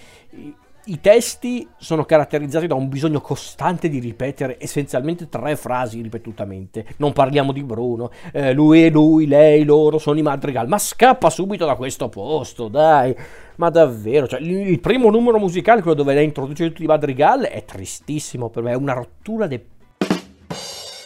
i 0.87 1.01
testi 1.01 1.67
sono 1.79 2.05
caratterizzati 2.05 2.67
da 2.67 2.75
un 2.75 2.89
bisogno 2.89 3.21
costante 3.21 3.89
di 3.89 3.99
ripetere 3.99 4.57
essenzialmente 4.61 5.29
tre 5.29 5.57
frasi 5.57 6.01
ripetutamente. 6.01 6.85
Non 6.99 7.13
parliamo 7.13 7.53
di 7.53 7.63
Bruno, 7.63 8.11
eh, 8.33 8.53
lui 8.53 8.85
e 8.85 8.91
lui, 8.91 9.27
lei, 9.27 9.65
loro 9.65 9.99
sono 9.99 10.19
i 10.19 10.23
madrigal. 10.23 10.69
Ma 10.69 10.79
scappa 10.79 11.31
subito 11.31 11.67
da 11.67 11.75
questo 11.75 12.09
posto, 12.09 12.69
dai. 12.69 13.15
Ma 13.57 13.71
davvero, 13.71 14.29
cioè, 14.29 14.41
il 14.41 14.81
primo 14.81 15.11
numero 15.11 15.39
musicale, 15.39 15.81
quello 15.81 15.97
dove 15.97 16.15
lei 16.15 16.25
introduce 16.25 16.69
tutti 16.69 16.85
i 16.85 16.87
madrigal, 16.87 17.43
è 17.43 17.65
tristissimo 17.65 18.49
per 18.51 18.63
me, 18.63 18.73
è 18.73 18.77
una 18.77 18.93
rottura 18.93 19.47
de 19.47 19.65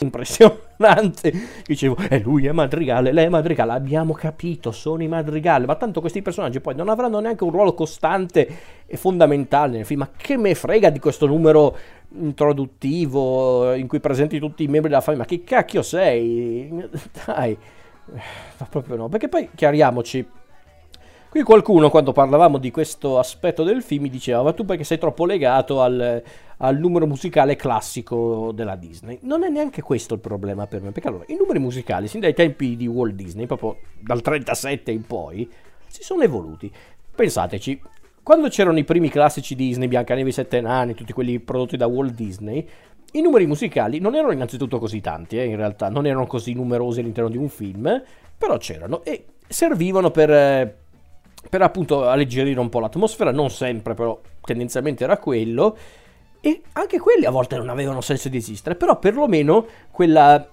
impressionante. 0.02 1.32
Dicevo, 1.64 1.96
e 2.08 2.20
lui 2.20 2.46
è 2.46 2.52
madrigale, 2.52 3.12
lei 3.12 3.26
è 3.26 3.28
madrigale, 3.28 3.72
abbiamo 3.72 4.14
capito, 4.14 4.72
sono 4.72 5.02
i 5.02 5.08
madrigale, 5.08 5.66
ma 5.66 5.76
tanto 5.76 6.00
questi 6.00 6.22
personaggi 6.22 6.60
poi 6.60 6.74
non 6.74 6.88
avranno 6.88 7.20
neanche 7.20 7.44
un 7.44 7.50
ruolo 7.50 7.74
costante 7.74 8.48
e 8.86 8.96
fondamentale 8.96 9.76
nel 9.76 9.86
film. 9.86 10.00
Ma 10.00 10.10
che 10.16 10.36
me 10.36 10.54
frega 10.54 10.90
di 10.90 10.98
questo 10.98 11.26
numero 11.26 11.76
introduttivo 12.12 13.74
in 13.74 13.86
cui 13.86 14.00
presenti 14.00 14.38
tutti 14.38 14.62
i 14.62 14.68
membri 14.68 14.88
della 14.88 15.02
famiglia? 15.02 15.24
Ma 15.24 15.28
che 15.28 15.44
cacchio 15.44 15.82
sei? 15.82 16.88
Dai, 17.26 17.56
ma 18.06 18.66
proprio 18.68 18.96
no, 18.96 19.08
perché 19.08 19.28
poi 19.28 19.50
chiariamoci. 19.54 20.26
Qui 21.30 21.42
qualcuno, 21.42 21.90
quando 21.90 22.10
parlavamo 22.10 22.58
di 22.58 22.72
questo 22.72 23.20
aspetto 23.20 23.62
del 23.62 23.84
film, 23.84 24.02
mi 24.02 24.10
diceva: 24.10 24.42
Ma 24.42 24.52
tu 24.52 24.64
perché 24.64 24.82
sei 24.82 24.98
troppo 24.98 25.24
legato 25.24 25.80
al, 25.80 26.20
al 26.56 26.76
numero 26.76 27.06
musicale 27.06 27.54
classico 27.54 28.50
della 28.52 28.74
Disney. 28.74 29.20
Non 29.22 29.44
è 29.44 29.48
neanche 29.48 29.80
questo 29.80 30.14
il 30.14 30.20
problema 30.20 30.66
per 30.66 30.82
me, 30.82 30.90
perché 30.90 31.06
allora 31.06 31.22
i 31.28 31.36
numeri 31.36 31.60
musicali, 31.60 32.08
sin 32.08 32.18
dai 32.18 32.34
tempi 32.34 32.74
di 32.74 32.88
Walt 32.88 33.14
Disney, 33.14 33.46
proprio 33.46 33.76
dal 34.00 34.22
37 34.22 34.90
in 34.90 35.06
poi, 35.06 35.48
si 35.86 36.02
sono 36.02 36.24
evoluti. 36.24 36.68
Pensateci, 37.14 37.80
quando 38.24 38.48
c'erano 38.48 38.80
i 38.80 38.84
primi 38.84 39.08
classici 39.08 39.54
Disney, 39.54 39.86
Biancaneve 39.86 40.30
e 40.30 40.32
Sette 40.32 40.60
Nani, 40.60 40.94
tutti 40.94 41.12
quelli 41.12 41.38
prodotti 41.38 41.76
da 41.76 41.86
Walt 41.86 42.12
Disney, 42.12 42.66
i 43.12 43.20
numeri 43.20 43.46
musicali 43.46 44.00
non 44.00 44.16
erano 44.16 44.32
innanzitutto 44.32 44.80
così 44.80 45.00
tanti, 45.00 45.38
eh, 45.38 45.44
in 45.44 45.54
realtà, 45.54 45.88
non 45.90 46.06
erano 46.06 46.26
così 46.26 46.54
numerosi 46.54 46.98
all'interno 46.98 47.30
di 47.30 47.36
un 47.36 47.48
film, 47.48 48.02
però 48.36 48.56
c'erano 48.56 49.04
e 49.04 49.26
servivano 49.46 50.10
per, 50.10 50.30
eh, 50.32 50.74
per 51.48 51.62
appunto 51.62 52.08
alleggerire 52.08 52.60
un 52.60 52.68
po' 52.68 52.80
l'atmosfera, 52.80 53.32
non 53.32 53.50
sempre, 53.50 53.94
però 53.94 54.20
tendenzialmente 54.42 55.04
era 55.04 55.16
quello 55.18 55.76
E 56.42 56.62
anche 56.72 56.98
quelli 56.98 57.26
a 57.26 57.30
volte 57.30 57.56
non 57.56 57.68
avevano 57.68 58.00
senso 58.00 58.30
di 58.30 58.38
esistere, 58.38 58.74
però 58.74 58.98
perlomeno 58.98 59.66
quella, 59.90 60.48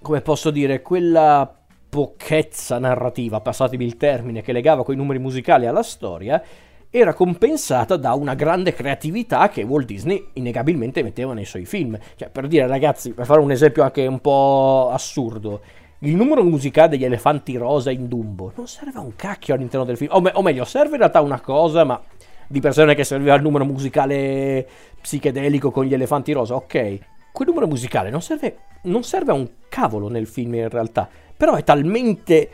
come 0.00 0.20
posso 0.20 0.50
dire, 0.50 0.80
quella 0.80 1.52
pochezza 1.88 2.78
narrativa, 2.78 3.40
passatemi 3.40 3.84
il 3.84 3.96
termine, 3.96 4.42
che 4.42 4.52
legava 4.52 4.84
quei 4.84 4.96
numeri 4.96 5.18
musicali 5.18 5.66
alla 5.66 5.82
storia, 5.82 6.40
era 6.88 7.14
compensata 7.14 7.96
da 7.96 8.14
una 8.14 8.34
grande 8.34 8.72
creatività 8.72 9.48
che 9.48 9.64
Walt 9.64 9.86
Disney 9.86 10.28
innegabilmente 10.34 11.02
metteva 11.02 11.34
nei 11.34 11.44
suoi 11.44 11.64
film. 11.64 11.98
Cioè, 12.14 12.30
per 12.30 12.46
dire, 12.46 12.68
ragazzi, 12.68 13.12
per 13.12 13.26
fare 13.26 13.40
un 13.40 13.50
esempio 13.50 13.82
anche 13.82 14.06
un 14.06 14.20
po' 14.20 14.88
assurdo, 14.92 15.62
il 16.00 16.14
numero 16.14 16.42
musicale 16.42 16.90
degli 16.90 17.04
elefanti 17.04 17.56
rosa 17.56 17.90
in 17.90 18.06
Dumbo 18.06 18.52
non 18.56 18.66
serve 18.66 18.98
a 18.98 19.00
un 19.00 19.16
cacchio 19.16 19.54
all'interno 19.54 19.86
del 19.86 19.96
film, 19.96 20.10
o, 20.12 20.20
me- 20.20 20.32
o 20.34 20.42
meglio, 20.42 20.64
serve 20.64 20.92
in 20.92 20.98
realtà 20.98 21.20
una 21.20 21.40
cosa, 21.40 21.84
ma 21.84 22.00
di 22.46 22.60
persone 22.60 22.94
che 22.94 23.04
serviva 23.04 23.34
il 23.34 23.42
numero 23.42 23.64
musicale 23.64 24.66
psichedelico 25.00 25.70
con 25.70 25.84
gli 25.84 25.94
elefanti 25.94 26.32
rosa, 26.32 26.54
ok. 26.54 26.98
Quel 27.32 27.48
numero 27.48 27.66
musicale 27.66 28.10
non 28.10 28.22
serve, 28.22 28.58
non 28.82 29.02
serve 29.04 29.30
a 29.32 29.34
un 29.34 29.48
cavolo 29.68 30.08
nel 30.08 30.26
film 30.26 30.54
in 30.54 30.68
realtà, 30.68 31.08
però 31.36 31.54
è 31.54 31.64
talmente 31.64 32.48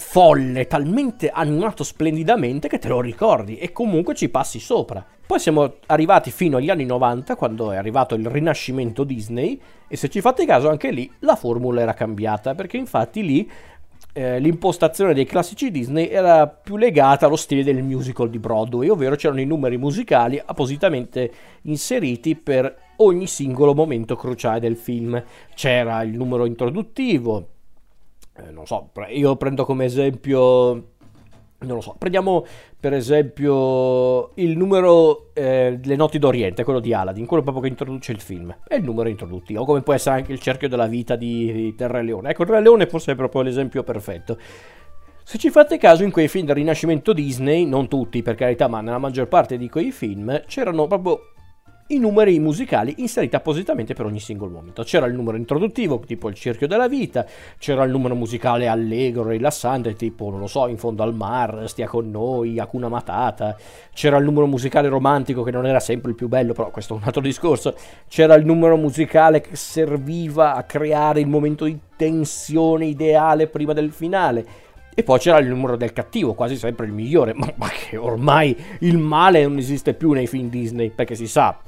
folle, 0.00 0.66
talmente 0.66 1.28
animato 1.28 1.84
splendidamente 1.84 2.66
che 2.66 2.78
te 2.78 2.88
lo 2.88 3.00
ricordi 3.00 3.58
e 3.58 3.70
comunque 3.70 4.14
ci 4.14 4.28
passi 4.28 4.58
sopra. 4.58 5.04
Poi 5.24 5.38
siamo 5.38 5.74
arrivati 5.86 6.32
fino 6.32 6.56
agli 6.56 6.70
anni 6.70 6.84
90 6.84 7.36
quando 7.36 7.70
è 7.70 7.76
arrivato 7.76 8.16
il 8.16 8.26
rinascimento 8.26 9.04
Disney 9.04 9.60
e 9.86 9.96
se 9.96 10.08
ci 10.08 10.20
fate 10.20 10.44
caso 10.44 10.68
anche 10.68 10.90
lì 10.90 11.08
la 11.20 11.36
formula 11.36 11.82
era 11.82 11.94
cambiata 11.94 12.56
perché 12.56 12.76
infatti 12.76 13.22
lì 13.22 13.48
eh, 14.12 14.40
l'impostazione 14.40 15.14
dei 15.14 15.24
classici 15.24 15.70
Disney 15.70 16.08
era 16.08 16.48
più 16.48 16.76
legata 16.76 17.26
allo 17.26 17.36
stile 17.36 17.62
del 17.62 17.82
musical 17.82 18.28
di 18.28 18.40
Broadway, 18.40 18.88
ovvero 18.88 19.14
c'erano 19.14 19.40
i 19.40 19.46
numeri 19.46 19.76
musicali 19.76 20.40
appositamente 20.44 21.30
inseriti 21.62 22.34
per 22.34 22.74
ogni 22.96 23.26
singolo 23.28 23.74
momento 23.74 24.16
cruciale 24.16 24.58
del 24.58 24.76
film. 24.76 25.22
C'era 25.54 26.02
il 26.02 26.16
numero 26.16 26.44
introduttivo, 26.44 27.46
eh, 28.46 28.50
non 28.50 28.66
so, 28.66 28.90
io 29.08 29.36
prendo 29.36 29.64
come 29.64 29.84
esempio 29.84 30.98
non 31.62 31.76
lo 31.76 31.82
so, 31.82 31.94
prendiamo 31.98 32.46
per 32.78 32.94
esempio 32.94 34.30
il 34.34 34.56
numero 34.56 35.30
eh, 35.34 35.78
Le 35.82 35.96
Noti 35.96 36.18
d'Oriente, 36.18 36.64
quello 36.64 36.80
di 36.80 36.94
Aladdin, 36.94 37.26
quello 37.26 37.42
proprio 37.42 37.64
che 37.64 37.68
introduce 37.68 38.12
il 38.12 38.20
film, 38.20 38.56
è 38.66 38.76
il 38.76 38.82
numero 38.82 39.08
introduttivo, 39.08 39.64
come 39.64 39.82
può 39.82 39.92
essere 39.92 40.16
anche 40.16 40.32
il 40.32 40.40
cerchio 40.40 40.68
della 40.68 40.86
vita 40.86 41.16
di, 41.16 41.52
di 41.52 41.74
Terra 41.74 42.00
Leone. 42.00 42.30
Ecco, 42.30 42.44
Terra 42.44 42.60
Leone 42.60 42.86
forse 42.86 43.12
è 43.12 43.14
proprio 43.14 43.42
l'esempio 43.42 43.82
perfetto. 43.82 44.38
Se 45.22 45.36
ci 45.36 45.50
fate 45.50 45.76
caso, 45.76 46.02
in 46.02 46.10
quei 46.10 46.28
film 46.28 46.46
del 46.46 46.56
Rinascimento 46.56 47.12
Disney, 47.12 47.66
non 47.66 47.88
tutti 47.88 48.22
per 48.22 48.34
carità, 48.34 48.66
ma 48.66 48.80
nella 48.80 48.98
maggior 48.98 49.28
parte 49.28 49.58
di 49.58 49.68
quei 49.68 49.92
film, 49.92 50.42
c'erano 50.46 50.86
proprio 50.86 51.20
i 51.90 51.98
numeri 51.98 52.38
musicali 52.38 52.94
inseriti 52.98 53.34
appositamente 53.36 53.94
per 53.94 54.06
ogni 54.06 54.20
singolo 54.20 54.52
momento. 54.52 54.82
C'era 54.82 55.06
il 55.06 55.14
numero 55.14 55.36
introduttivo, 55.36 55.98
tipo 56.00 56.28
il 56.28 56.34
cerchio 56.34 56.66
della 56.66 56.88
vita, 56.88 57.26
c'era 57.58 57.84
il 57.84 57.90
numero 57.90 58.14
musicale 58.14 58.68
allegro, 58.68 59.28
rilassante, 59.28 59.94
tipo, 59.94 60.30
non 60.30 60.40
lo 60.40 60.46
so, 60.46 60.68
in 60.68 60.76
fondo 60.76 61.02
al 61.02 61.14
mar, 61.14 61.68
stia 61.68 61.88
con 61.88 62.10
noi, 62.10 62.58
Hakuna 62.58 62.88
Matata, 62.88 63.56
c'era 63.92 64.18
il 64.18 64.24
numero 64.24 64.46
musicale 64.46 64.88
romantico 64.88 65.42
che 65.42 65.50
non 65.50 65.66
era 65.66 65.80
sempre 65.80 66.10
il 66.10 66.16
più 66.16 66.28
bello, 66.28 66.52
però 66.52 66.70
questo 66.70 66.94
è 66.94 66.96
un 66.96 67.02
altro 67.04 67.22
discorso, 67.22 67.74
c'era 68.08 68.34
il 68.34 68.44
numero 68.44 68.76
musicale 68.76 69.40
che 69.40 69.56
serviva 69.56 70.54
a 70.54 70.62
creare 70.62 71.20
il 71.20 71.28
momento 71.28 71.64
di 71.64 71.78
tensione 71.96 72.86
ideale 72.86 73.48
prima 73.48 73.72
del 73.72 73.90
finale. 73.92 74.68
E 74.92 75.02
poi 75.02 75.18
c'era 75.18 75.38
il 75.38 75.48
numero 75.48 75.76
del 75.76 75.92
cattivo, 75.92 76.34
quasi 76.34 76.56
sempre 76.56 76.86
il 76.86 76.92
migliore, 76.92 77.32
ma, 77.34 77.50
ma 77.56 77.68
che 77.68 77.96
ormai 77.96 78.56
il 78.80 78.98
male 78.98 79.42
non 79.42 79.58
esiste 79.58 79.94
più 79.94 80.12
nei 80.12 80.26
film 80.26 80.48
Disney, 80.48 80.90
perché 80.90 81.14
si 81.14 81.26
sa, 81.26 81.58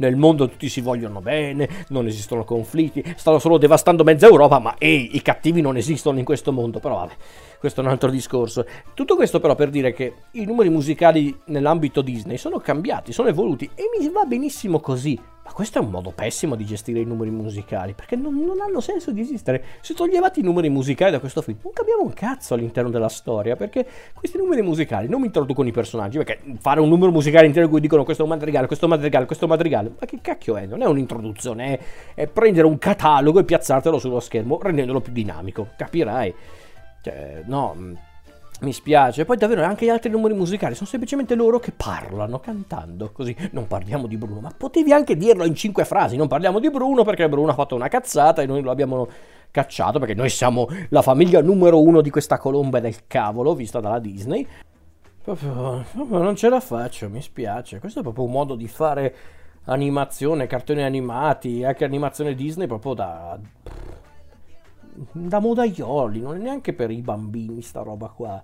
nel 0.00 0.16
mondo 0.16 0.48
tutti 0.48 0.68
si 0.68 0.80
vogliono 0.80 1.20
bene, 1.20 1.68
non 1.88 2.06
esistono 2.06 2.44
conflitti, 2.44 3.04
stanno 3.16 3.38
solo 3.38 3.58
devastando 3.58 4.02
mezza 4.02 4.26
Europa, 4.26 4.58
ma 4.58 4.74
ehi, 4.78 5.16
i 5.16 5.22
cattivi 5.22 5.60
non 5.60 5.76
esistono 5.76 6.18
in 6.18 6.24
questo 6.24 6.52
mondo, 6.52 6.80
però 6.80 6.96
vabbè, 6.96 7.14
questo 7.58 7.80
è 7.80 7.84
un 7.84 7.90
altro 7.90 8.10
discorso. 8.10 8.64
Tutto 8.94 9.14
questo 9.14 9.40
però 9.40 9.54
per 9.54 9.70
dire 9.70 9.92
che 9.92 10.14
i 10.32 10.44
numeri 10.44 10.70
musicali 10.70 11.38
nell'ambito 11.46 12.00
Disney 12.00 12.38
sono 12.38 12.58
cambiati, 12.58 13.12
sono 13.12 13.28
evoluti 13.28 13.68
e 13.74 13.84
mi 13.98 14.08
va 14.08 14.24
benissimo 14.24 14.80
così. 14.80 15.18
Ma 15.50 15.56
questo 15.56 15.80
è 15.80 15.82
un 15.82 15.90
modo 15.90 16.12
pessimo 16.12 16.54
di 16.54 16.64
gestire 16.64 17.00
i 17.00 17.04
numeri 17.04 17.30
musicali, 17.30 17.92
perché 17.92 18.14
non, 18.14 18.38
non, 18.38 18.60
hanno 18.60 18.78
senso 18.78 19.10
di 19.10 19.20
esistere. 19.20 19.64
Se 19.80 19.94
toglievate 19.94 20.38
i 20.38 20.44
numeri 20.44 20.68
musicali 20.68 21.10
da 21.10 21.18
questo 21.18 21.42
film, 21.42 21.58
non 21.64 21.72
capiamo 21.72 22.04
un 22.04 22.12
cazzo 22.12 22.54
all'interno 22.54 22.88
della 22.88 23.08
storia, 23.08 23.56
perché 23.56 23.84
questi 24.14 24.38
numeri 24.38 24.62
musicali 24.62 25.08
non 25.08 25.18
mi 25.18 25.26
introducono 25.26 25.66
i 25.66 25.72
personaggi, 25.72 26.18
perché 26.18 26.38
fare 26.60 26.78
un 26.78 26.88
numero 26.88 27.10
musicale 27.10 27.46
intero 27.46 27.64
in 27.64 27.70
cui 27.72 27.80
dicono 27.80 28.04
questo 28.04 28.22
è 28.22 28.26
un 28.26 28.30
madrigale, 28.30 28.68
questo 28.68 28.84
è 28.84 28.88
un 28.88 28.94
madrigale, 28.94 29.26
questo 29.26 29.44
è 29.44 29.48
un 29.48 29.54
madrigale, 29.54 29.92
ma 29.98 30.06
che 30.06 30.20
cacchio 30.22 30.56
è? 30.56 30.66
Non 30.66 30.82
è 30.82 30.86
un'introduzione, 30.86 31.78
è, 31.78 31.80
è 32.14 32.26
prendere 32.28 32.68
un 32.68 32.78
catalogo 32.78 33.40
e 33.40 33.44
piazzartelo 33.44 33.98
sullo 33.98 34.20
schermo, 34.20 34.56
rendendolo 34.62 35.00
più 35.00 35.12
dinamico, 35.12 35.70
capirai. 35.76 36.32
Cioè, 37.02 37.42
no 37.46 38.08
mi 38.60 38.72
spiace. 38.72 39.24
Poi 39.24 39.36
davvero 39.36 39.62
anche 39.64 39.84
gli 39.84 39.90
altri 39.90 40.10
numeri 40.10 40.34
musicali 40.34 40.74
sono 40.74 40.88
semplicemente 40.88 41.34
loro 41.34 41.58
che 41.58 41.72
parlano 41.72 42.40
cantando. 42.40 43.10
Così 43.12 43.34
non 43.52 43.66
parliamo 43.66 44.06
di 44.06 44.16
Bruno, 44.16 44.40
ma 44.40 44.52
potevi 44.56 44.92
anche 44.92 45.16
dirlo 45.16 45.44
in 45.44 45.54
cinque 45.54 45.84
frasi. 45.84 46.16
Non 46.16 46.28
parliamo 46.28 46.58
di 46.58 46.70
Bruno 46.70 47.04
perché 47.04 47.28
Bruno 47.28 47.50
ha 47.50 47.54
fatto 47.54 47.74
una 47.74 47.88
cazzata 47.88 48.42
e 48.42 48.46
noi 48.46 48.62
lo 48.62 48.70
abbiamo 48.70 49.08
cacciato 49.50 49.98
perché 49.98 50.14
noi 50.14 50.28
siamo 50.28 50.68
la 50.90 51.02
famiglia 51.02 51.42
numero 51.42 51.82
uno 51.82 52.00
di 52.00 52.10
questa 52.10 52.38
colomba 52.38 52.80
del 52.80 53.06
cavolo 53.06 53.54
vista 53.54 53.80
dalla 53.80 53.98
Disney. 53.98 54.46
Proprio, 55.22 55.84
proprio 55.92 56.18
non 56.22 56.36
ce 56.36 56.48
la 56.48 56.60
faccio, 56.60 57.08
mi 57.08 57.20
spiace. 57.20 57.78
Questo 57.78 58.00
è 58.00 58.02
proprio 58.02 58.24
un 58.24 58.30
modo 58.30 58.54
di 58.54 58.68
fare 58.68 59.14
animazione, 59.64 60.46
cartoni 60.46 60.82
animati, 60.82 61.64
anche 61.64 61.84
animazione 61.84 62.34
Disney 62.34 62.66
proprio 62.66 62.94
da 62.94 63.38
da 65.12 65.38
modaioli, 65.38 66.20
non 66.20 66.36
è 66.36 66.38
neanche 66.38 66.72
per 66.72 66.90
i 66.90 67.00
bambini 67.00 67.62
sta 67.62 67.82
roba 67.82 68.08
qua. 68.08 68.42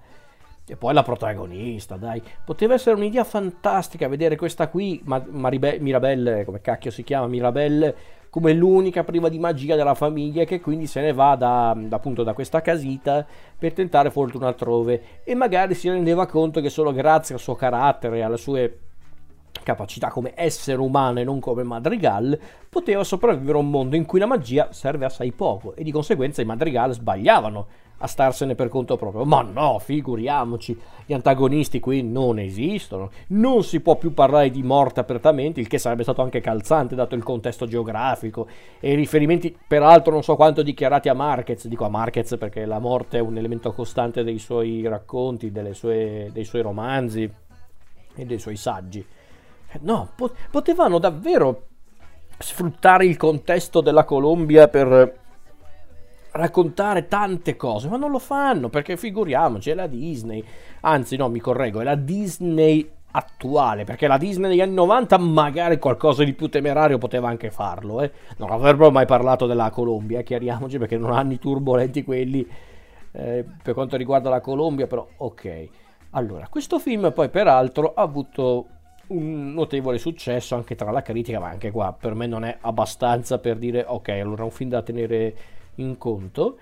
E 0.69 0.77
poi 0.77 0.93
la 0.95 1.05
protagonista, 1.05 1.97
dai. 1.97 2.21
Poteva 2.45 2.75
essere 2.75 2.97
un'idea 2.97 3.23
fantastica 3.23 4.09
vedere 4.09 4.35
questa 4.37 4.69
qui, 4.69 5.01
Ma- 5.05 5.25
Maribe- 5.29 5.79
Mirabelle, 5.79 6.45
come 6.45 6.61
cacchio 6.61 6.91
si 6.91 7.05
chiama, 7.05 7.29
Mirabelle, 7.29 7.95
come 8.31 8.53
l'unica 8.53 9.05
priva 9.05 9.29
di 9.29 9.39
magia 9.39 9.77
della 9.77 9.95
famiglia 9.95 10.45
che 10.45 10.61
quindi 10.61 10.87
se 10.87 11.01
ne 11.01 11.13
va 11.13 11.37
da, 11.37 11.71
appunto 11.91 12.23
da 12.23 12.35
questa 12.35 12.61
casita 12.61 13.25
per 13.57 13.73
tentare 13.73 14.11
fortuna 14.11 14.49
altrove 14.49 15.23
e 15.25 15.35
magari 15.35 15.75
si 15.75 15.89
rendeva 15.89 16.27
conto 16.27 16.61
che 16.61 16.69
solo 16.69 16.93
grazie 16.93 17.35
al 17.35 17.41
suo 17.41 17.55
carattere 17.55 18.23
alle 18.23 18.37
sue 18.37 18.79
capacità 19.63 20.09
come 20.09 20.33
essere 20.35 20.79
umano 20.81 21.21
e 21.21 21.25
non 21.25 21.41
come 21.41 21.63
madrigal, 21.63 22.39
poteva 22.69 23.05
sopravvivere 23.05 23.59
a 23.59 23.61
un 23.61 23.71
mondo 23.71 23.97
in 23.97 24.05
cui 24.05 24.19
la 24.19 24.27
magia 24.27 24.73
serve 24.73 25.05
assai 25.05 25.33
poco 25.33 25.75
e 25.75 25.83
di 25.83 25.91
conseguenza 25.91 26.43
i 26.43 26.47
madrigal 26.47 26.93
sbagliavano 26.93 27.67
a 27.99 28.07
starsene 28.07 28.55
per 28.55 28.69
conto 28.69 28.97
proprio. 28.97 29.25
Ma 29.25 29.43
no, 29.43 29.79
figuriamoci, 29.79 30.79
gli 31.07 31.13
antagonisti 31.13 31.81
qui 31.81 32.03
non 32.03 32.39
esistono, 32.39 33.11
non 33.29 33.63
si 33.63 33.81
può 33.81 33.97
più 33.97 34.13
parlare 34.13 34.51
di 34.51 34.63
morte 34.63 35.01
apertamente, 35.01 35.61
il 35.61 35.69
che 35.69 35.79
sarebbe 35.79 36.03
stato 36.03 36.23
anche 36.23 36.41
calzante 36.41 36.95
dato 36.95 37.15
il 37.15 37.23
contesto 37.23 37.67
geografico 37.67 38.47
e 38.81 38.93
i 38.93 38.95
riferimenti 38.95 39.57
peraltro 39.67 40.13
non 40.13 40.23
so 40.23 40.37
quanto 40.37 40.63
dichiarati 40.63 41.09
a 41.09 41.15
Marquez, 41.15 41.67
dico 41.69 41.85
a 41.85 41.89
Marquez 41.89 42.37
perché 42.39 42.65
la 42.67 42.79
morte 42.79 43.19
è 43.19 43.21
un 43.21 43.37
elemento 43.39 43.73
costante 43.73 44.23
dei 44.23 44.39
suoi 44.39 44.87
racconti, 44.87 45.53
sue, 45.73 46.31
dei 46.33 46.45
suoi 46.45 46.63
romanzi 46.63 47.31
e 48.15 48.25
dei 48.25 48.39
suoi 48.39 48.57
saggi. 48.57 49.05
No, 49.81 50.11
potevano 50.51 50.99
davvero 50.99 51.67
sfruttare 52.39 53.07
il 53.07 53.17
contesto 53.17 53.81
della 53.81 54.05
Colombia 54.05 54.69
per 54.69 55.25
raccontare 56.33 57.09
tante 57.09 57.57
cose, 57.57 57.89
ma 57.89 57.97
non 57.97 58.11
lo 58.11 58.19
fanno 58.19 58.69
perché 58.69 58.97
figuriamoci, 58.97 59.71
è 59.71 59.75
la 59.75 59.87
Disney. 59.87 60.45
Anzi, 60.81 61.17
no, 61.17 61.29
mi 61.29 61.41
correggo, 61.41 61.81
è 61.81 61.85
la 61.85 61.95
Disney 61.95 62.89
attuale, 63.11 63.85
perché 63.85 64.07
la 64.07 64.19
Disney 64.19 64.51
degli 64.51 64.61
anni 64.61 64.75
90 64.75 65.19
magari 65.19 65.79
qualcosa 65.79 66.23
di 66.23 66.35
più 66.35 66.49
temerario 66.49 66.99
poteva 66.99 67.29
anche 67.29 67.51
farlo, 67.51 68.03
eh. 68.03 68.13
Non 68.37 68.51
avrebbero 68.51 68.91
mai 68.91 69.07
parlato 69.07 69.47
della 69.47 69.71
Colombia, 69.71 70.23
chiariamoci, 70.23 70.79
perché 70.79 70.99
non 70.99 71.13
hanno 71.13 71.33
i 71.33 71.39
turbolenti 71.39 72.05
quelli 72.05 72.47
eh, 73.13 73.45
per 73.63 73.75
quanto 73.75 73.97
riguarda 73.97 74.29
la 74.29 74.41
Colombia, 74.41 74.87
però 74.87 75.07
ok. 75.17 75.69
Allora, 76.11 76.47
questo 76.49 76.79
film 76.79 77.13
poi 77.13 77.29
peraltro 77.31 77.93
ha 77.95 78.03
avuto 78.03 78.67
un 79.09 79.53
notevole 79.53 79.99
successo 79.99 80.55
anche 80.55 80.75
tra 80.75 80.91
la 80.91 81.03
critica, 81.03 81.39
ma 81.39 81.49
anche 81.49 81.71
qua 81.71 81.97
per 81.99 82.15
me 82.15 82.27
non 82.27 82.45
è 82.45 82.57
abbastanza 82.61 83.39
per 83.39 83.57
dire 83.57 83.85
ok, 83.87 84.09
allora 84.09 84.43
è 84.43 84.45
un 84.45 84.51
film 84.51 84.71
da 84.71 84.83
tenere 84.83 85.35
in 85.77 85.97
conto. 85.99 86.57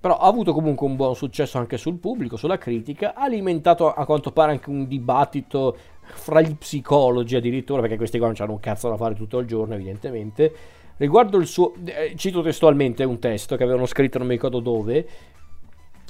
Però 0.00 0.16
ha 0.16 0.26
avuto 0.26 0.54
comunque 0.54 0.86
un 0.86 0.96
buon 0.96 1.14
successo 1.14 1.58
anche 1.58 1.76
sul 1.76 1.98
pubblico, 1.98 2.38
sulla 2.38 2.56
critica, 2.56 3.12
ha 3.14 3.24
alimentato 3.24 3.92
a 3.92 4.06
quanto 4.06 4.32
pare 4.32 4.52
anche 4.52 4.70
un 4.70 4.88
dibattito 4.88 5.76
fra 6.00 6.40
gli 6.40 6.54
psicologi 6.54 7.36
addirittura, 7.36 7.82
perché 7.82 7.98
questi 7.98 8.16
qua 8.16 8.28
non 8.28 8.36
hanno 8.38 8.52
un 8.52 8.60
cazzo 8.60 8.88
da 8.88 8.96
fare 8.96 9.14
tutto 9.14 9.38
il 9.38 9.46
giorno 9.46 9.74
evidentemente. 9.74 10.52
Riguardo 10.96 11.36
il 11.36 11.46
suo, 11.46 11.74
eh, 11.84 12.14
cito 12.16 12.40
testualmente 12.40 13.04
un 13.04 13.18
testo 13.18 13.56
che 13.56 13.62
avevano 13.62 13.86
scritto 13.86 14.18
non 14.18 14.26
mi 14.26 14.34
ricordo 14.34 14.60
dove, 14.60 15.06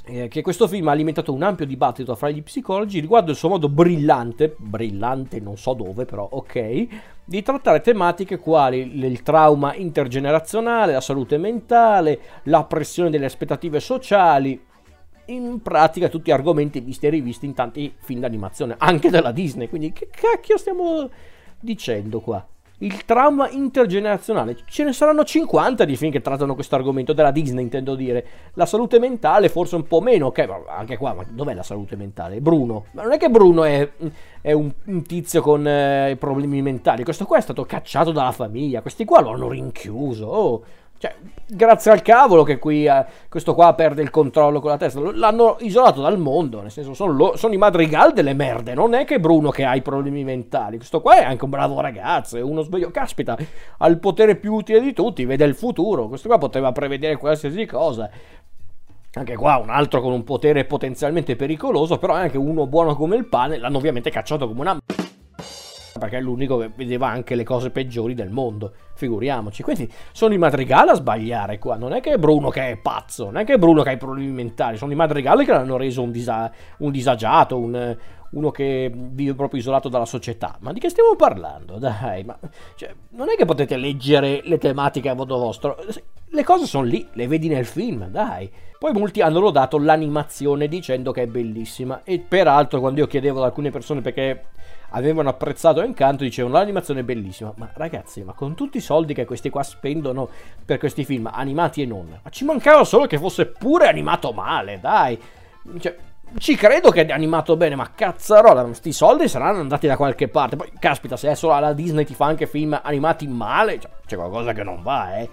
eh, 0.05 0.27
che 0.27 0.41
questo 0.41 0.67
film 0.67 0.87
ha 0.87 0.91
alimentato 0.91 1.33
un 1.33 1.43
ampio 1.43 1.65
dibattito 1.65 2.15
fra 2.15 2.29
gli 2.29 2.41
psicologi 2.41 2.99
riguardo 2.99 3.31
il 3.31 3.37
suo 3.37 3.49
modo 3.49 3.69
brillante, 3.69 4.55
brillante 4.57 5.39
non 5.39 5.57
so 5.57 5.73
dove 5.73 6.05
però, 6.05 6.27
ok, 6.29 6.87
di 7.23 7.41
trattare 7.43 7.81
tematiche 7.81 8.37
quali 8.37 8.79
il 8.79 9.21
trauma 9.21 9.75
intergenerazionale, 9.75 10.93
la 10.93 11.01
salute 11.01 11.37
mentale, 11.37 12.19
la 12.43 12.63
pressione 12.63 13.09
delle 13.09 13.25
aspettative 13.25 13.79
sociali, 13.79 14.59
in 15.25 15.61
pratica 15.61 16.09
tutti 16.09 16.31
argomenti 16.31 16.79
visti 16.81 17.05
e 17.05 17.09
rivisti 17.09 17.45
in 17.45 17.53
tanti 17.53 17.93
film 17.97 18.21
d'animazione, 18.21 18.75
anche 18.77 19.09
della 19.09 19.31
Disney, 19.31 19.69
quindi 19.69 19.93
che 19.93 20.09
cacchio 20.09 20.57
stiamo 20.57 21.09
dicendo 21.59 22.19
qua? 22.19 22.45
Il 22.81 23.05
trauma 23.05 23.49
intergenerazionale. 23.49 24.57
Ce 24.65 24.83
ne 24.83 24.93
saranno 24.93 25.23
50 25.23 25.85
di 25.85 25.95
film 25.95 26.11
che 26.11 26.21
trattano 26.21 26.55
questo 26.55 26.75
argomento, 26.75 27.13
della 27.13 27.31
Disney 27.31 27.63
intendo 27.63 27.95
dire. 27.95 28.25
La 28.53 28.65
salute 28.65 28.99
mentale 28.99 29.49
forse 29.49 29.75
un 29.75 29.87
po' 29.87 30.01
meno, 30.01 30.27
ok, 30.27 30.47
ma 30.47 30.75
anche 30.75 30.97
qua, 30.97 31.13
ma 31.13 31.25
dov'è 31.27 31.53
la 31.53 31.63
salute 31.63 31.95
mentale? 31.95 32.41
Bruno. 32.41 32.85
Ma 32.91 33.03
non 33.03 33.13
è 33.13 33.17
che 33.17 33.29
Bruno 33.29 33.63
è, 33.63 33.89
è 34.41 34.51
un, 34.51 34.71
un, 34.85 35.03
tizio 35.03 35.41
con 35.41 35.67
eh, 35.67 36.15
problemi 36.19 36.61
mentali, 36.61 37.03
questo 37.03 37.25
qua 37.25 37.37
è 37.37 37.41
stato 37.41 37.65
cacciato 37.65 38.11
dalla 38.11 38.31
famiglia, 38.31 38.81
questi 38.81 39.05
qua 39.05 39.21
lo 39.21 39.31
hanno 39.31 39.49
rinchiuso. 39.49 40.25
Oh 40.25 40.63
cioè, 41.01 41.15
grazie 41.47 41.89
al 41.89 42.03
cavolo 42.03 42.43
che 42.43 42.59
qui 42.59 42.85
eh, 42.85 43.05
questo 43.27 43.55
qua 43.55 43.73
perde 43.73 44.03
il 44.03 44.11
controllo 44.11 44.59
con 44.59 44.69
la 44.69 44.77
testa. 44.77 44.99
L'hanno 44.99 45.57
isolato 45.61 45.99
dal 45.99 46.19
mondo, 46.19 46.61
nel 46.61 46.69
senso 46.69 46.93
sono, 46.93 47.11
lo, 47.11 47.35
sono, 47.37 47.55
i 47.55 47.57
madrigal 47.57 48.13
delle 48.13 48.35
merde. 48.35 48.75
Non 48.75 48.93
è 48.93 49.03
che 49.03 49.19
Bruno 49.19 49.49
che 49.49 49.65
ha 49.65 49.73
i 49.73 49.81
problemi 49.81 50.23
mentali. 50.23 50.77
Questo 50.77 51.01
qua 51.01 51.15
è 51.15 51.23
anche 51.23 51.43
un 51.43 51.49
bravo 51.49 51.81
ragazzo, 51.81 52.37
è 52.37 52.41
uno 52.41 52.61
sveglio. 52.61 52.91
Caspita, 52.91 53.35
ha 53.79 53.87
il 53.87 53.97
potere 53.97 54.35
più 54.35 54.53
utile 54.53 54.79
di 54.79 54.93
tutti, 54.93 55.25
vede 55.25 55.43
il 55.45 55.55
futuro. 55.55 56.07
Questo 56.07 56.27
qua 56.27 56.37
poteva 56.37 56.71
prevedere 56.71 57.17
qualsiasi 57.17 57.65
cosa. 57.65 58.07
Anche 59.13 59.35
qua 59.35 59.57
un 59.57 59.71
altro 59.71 60.01
con 60.01 60.11
un 60.11 60.23
potere 60.23 60.65
potenzialmente 60.65 61.35
pericoloso, 61.35 61.97
però 61.97 62.13
è 62.13 62.19
anche 62.19 62.37
uno 62.37 62.67
buono 62.67 62.95
come 62.95 63.15
il 63.15 63.25
pane. 63.25 63.57
L'hanno 63.57 63.77
ovviamente 63.77 64.11
cacciato 64.11 64.47
come 64.47 64.61
una 64.61 64.77
perché 65.99 66.17
è 66.17 66.21
l'unico 66.21 66.57
che 66.57 66.71
vedeva 66.75 67.07
anche 67.07 67.35
le 67.35 67.43
cose 67.43 67.69
peggiori 67.69 68.13
del 68.13 68.29
mondo, 68.29 68.73
figuriamoci. 68.93 69.63
Quindi 69.63 69.91
sono 70.11 70.33
i 70.33 70.37
madrigali 70.37 70.89
a 70.89 70.95
sbagliare 70.95 71.59
qua, 71.59 71.75
non 71.75 71.93
è 71.93 72.01
che 72.01 72.13
è 72.13 72.17
Bruno 72.17 72.49
che 72.49 72.71
è 72.71 72.77
pazzo, 72.77 73.25
non 73.25 73.37
è 73.37 73.43
che 73.43 73.53
è 73.53 73.57
Bruno 73.57 73.83
che 73.83 73.89
ha 73.89 73.93
i 73.93 73.97
problemi 73.97 74.31
mentali, 74.31 74.77
sono 74.77 74.91
i 74.91 74.95
madrigali 74.95 75.45
che 75.45 75.51
l'hanno 75.51 75.77
reso 75.77 76.01
un, 76.01 76.11
disa- 76.11 76.51
un 76.77 76.91
disagiato, 76.91 77.57
un, 77.57 77.97
uno 78.31 78.51
che 78.51 78.91
vive 78.93 79.33
proprio 79.33 79.59
isolato 79.59 79.89
dalla 79.89 80.05
società. 80.05 80.57
Ma 80.59 80.71
di 80.71 80.79
che 80.79 80.89
stiamo 80.89 81.15
parlando? 81.15 81.77
Dai, 81.77 82.23
ma 82.23 82.37
cioè, 82.75 82.93
non 83.09 83.29
è 83.29 83.35
che 83.35 83.45
potete 83.45 83.77
leggere 83.77 84.41
le 84.43 84.57
tematiche 84.57 85.09
a 85.09 85.13
modo 85.13 85.37
vostro. 85.37 85.77
Le 86.33 86.43
cose 86.43 86.65
sono 86.65 86.85
lì, 86.85 87.05
le 87.13 87.27
vedi 87.27 87.49
nel 87.49 87.65
film, 87.65 88.07
dai. 88.07 88.49
Poi 88.79 88.93
molti 88.93 89.21
hanno 89.21 89.39
lodato 89.39 89.77
l'animazione 89.77 90.67
dicendo 90.67 91.11
che 91.11 91.23
è 91.23 91.27
bellissima. 91.27 92.01
E 92.03 92.19
peraltro, 92.19 92.79
quando 92.79 93.01
io 93.01 93.07
chiedevo 93.07 93.39
ad 93.39 93.45
alcune 93.45 93.69
persone 93.69 94.01
perché 94.01 94.45
avevano 94.91 95.29
apprezzato 95.29 95.81
Encanto, 95.81 96.23
dicevano 96.23 96.55
l'animazione 96.55 97.01
è 97.01 97.03
bellissima. 97.03 97.53
Ma 97.57 97.69
ragazzi, 97.73 98.23
ma 98.23 98.33
con 98.33 98.55
tutti 98.55 98.77
i 98.77 98.81
soldi 98.81 99.13
che 99.13 99.25
questi 99.25 99.49
qua 99.49 99.63
spendono 99.63 100.29
per 100.65 100.79
questi 100.79 101.03
film, 101.03 101.29
animati 101.31 101.81
e 101.81 101.85
non, 101.85 102.19
ma 102.21 102.29
ci 102.29 102.45
mancava 102.45 102.83
solo 102.83 103.07
che 103.07 103.17
fosse 103.17 103.47
pure 103.47 103.87
animato 103.87 104.31
male, 104.31 104.79
dai. 104.79 105.19
Cioè, 105.79 105.95
ci 106.37 106.55
credo 106.55 106.91
che 106.91 107.05
è 107.05 107.11
animato 107.11 107.57
bene, 107.57 107.75
ma 107.75 107.91
cazzarola, 107.93 108.63
questi 108.63 108.93
soldi 108.93 109.27
saranno 109.27 109.59
andati 109.59 109.87
da 109.87 109.97
qualche 109.97 110.27
parte. 110.27 110.55
Poi, 110.55 110.71
caspita, 110.79 111.17
se 111.17 111.27
adesso 111.27 111.47
la 111.47 111.73
Disney 111.73 112.05
ti 112.05 112.13
fa 112.13 112.25
anche 112.25 112.47
film 112.47 112.79
animati 112.81 113.27
male, 113.27 113.79
cioè, 113.79 113.91
c'è 114.05 114.15
qualcosa 114.15 114.53
che 114.53 114.63
non 114.63 114.81
va, 114.81 115.17
eh. 115.17 115.29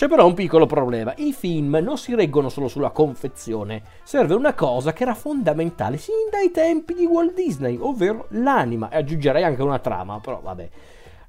C'è 0.00 0.08
però 0.08 0.24
un 0.24 0.32
piccolo 0.32 0.64
problema, 0.64 1.12
i 1.18 1.34
film 1.34 1.78
non 1.82 1.98
si 1.98 2.14
reggono 2.14 2.48
solo 2.48 2.68
sulla 2.68 2.88
confezione, 2.88 3.82
serve 4.02 4.32
una 4.32 4.54
cosa 4.54 4.94
che 4.94 5.02
era 5.02 5.12
fondamentale 5.12 5.98
sin 5.98 6.14
dai 6.30 6.50
tempi 6.50 6.94
di 6.94 7.04
Walt 7.04 7.34
Disney, 7.34 7.76
ovvero 7.78 8.24
l'anima, 8.30 8.88
e 8.88 8.96
aggiungerei 8.96 9.44
anche 9.44 9.60
una 9.60 9.78
trama, 9.78 10.18
però 10.18 10.40
vabbè. 10.40 10.68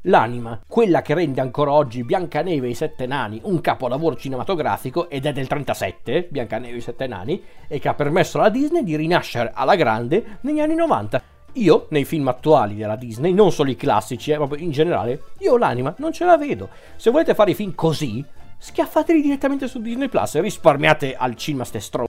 L'anima, 0.04 0.58
quella 0.66 1.02
che 1.02 1.14
rende 1.14 1.42
ancora 1.42 1.74
oggi 1.74 2.06
Biancaneve 2.06 2.68
e 2.68 2.70
i 2.70 2.74
Sette 2.74 3.06
Nani 3.08 3.42
un 3.44 3.60
capolavoro 3.60 4.16
cinematografico 4.16 5.10
ed 5.10 5.26
è 5.26 5.34
del 5.34 5.48
37, 5.48 6.30
Biancaneve 6.32 6.76
e 6.76 6.78
i 6.78 6.82
Sette 6.82 7.08
Nani, 7.08 7.44
e 7.68 7.78
che 7.78 7.90
ha 7.90 7.94
permesso 7.94 8.40
alla 8.40 8.48
Disney 8.48 8.86
di 8.86 8.96
rinascere 8.96 9.52
alla 9.54 9.76
grande 9.76 10.38
negli 10.44 10.62
anni 10.62 10.76
90. 10.76 11.22
Io, 11.56 11.88
nei 11.90 12.06
film 12.06 12.30
attuali 12.30 12.76
della 12.76 12.96
Disney, 12.96 13.34
non 13.34 13.52
solo 13.52 13.70
i 13.70 13.76
classici, 13.76 14.32
eh, 14.32 14.36
proprio 14.36 14.64
in 14.64 14.72
generale, 14.72 15.24
io 15.40 15.58
l'anima 15.58 15.94
non 15.98 16.14
ce 16.14 16.24
la 16.24 16.38
vedo. 16.38 16.70
Se 16.96 17.12
volete 17.12 17.36
fare 17.36 17.52
i 17.52 17.56
film 17.56 17.76
così, 17.76 18.26
schiaffateli 18.62 19.22
direttamente 19.22 19.68
su 19.68 19.82
Disney 19.82 20.08
Plus 20.08 20.36
e 20.36 20.42
risparmiate 20.42 21.16
al 21.16 21.36
cinema 21.36 21.66
ste 21.66 21.80
stro... 21.80 22.06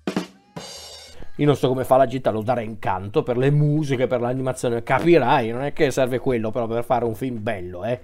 Io 1.36 1.46
non 1.46 1.56
so 1.56 1.68
come 1.68 1.84
fa 1.84 1.96
la 1.96 2.06
gente 2.06 2.28
a 2.28 2.32
lodare 2.32 2.62
incanto 2.62 3.22
per 3.22 3.38
le 3.38 3.50
musiche, 3.50 4.06
per 4.06 4.20
l'animazione, 4.20 4.82
capirai, 4.82 5.50
non 5.50 5.62
è 5.62 5.72
che 5.72 5.90
serve 5.90 6.18
quello 6.18 6.50
però 6.50 6.66
per 6.66 6.84
fare 6.84 7.06
un 7.06 7.14
film 7.14 7.42
bello, 7.42 7.84
eh. 7.84 7.98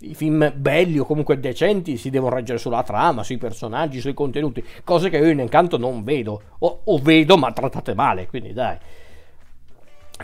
I 0.00 0.14
film 0.14 0.52
belli 0.56 0.98
o 0.98 1.04
comunque 1.04 1.38
decenti 1.38 1.98
si 1.98 2.08
devono 2.08 2.34
reggere 2.34 2.58
sulla 2.58 2.82
trama, 2.82 3.22
sui 3.22 3.36
personaggi, 3.36 4.00
sui 4.00 4.14
contenuti, 4.14 4.64
cose 4.82 5.10
che 5.10 5.18
io 5.18 5.28
in 5.28 5.40
incanto 5.40 5.76
non 5.76 6.02
vedo, 6.02 6.40
o, 6.58 6.80
o 6.84 6.98
vedo 6.98 7.36
ma 7.36 7.52
trattate 7.52 7.94
male, 7.94 8.26
quindi 8.26 8.54
dai. 8.54 8.78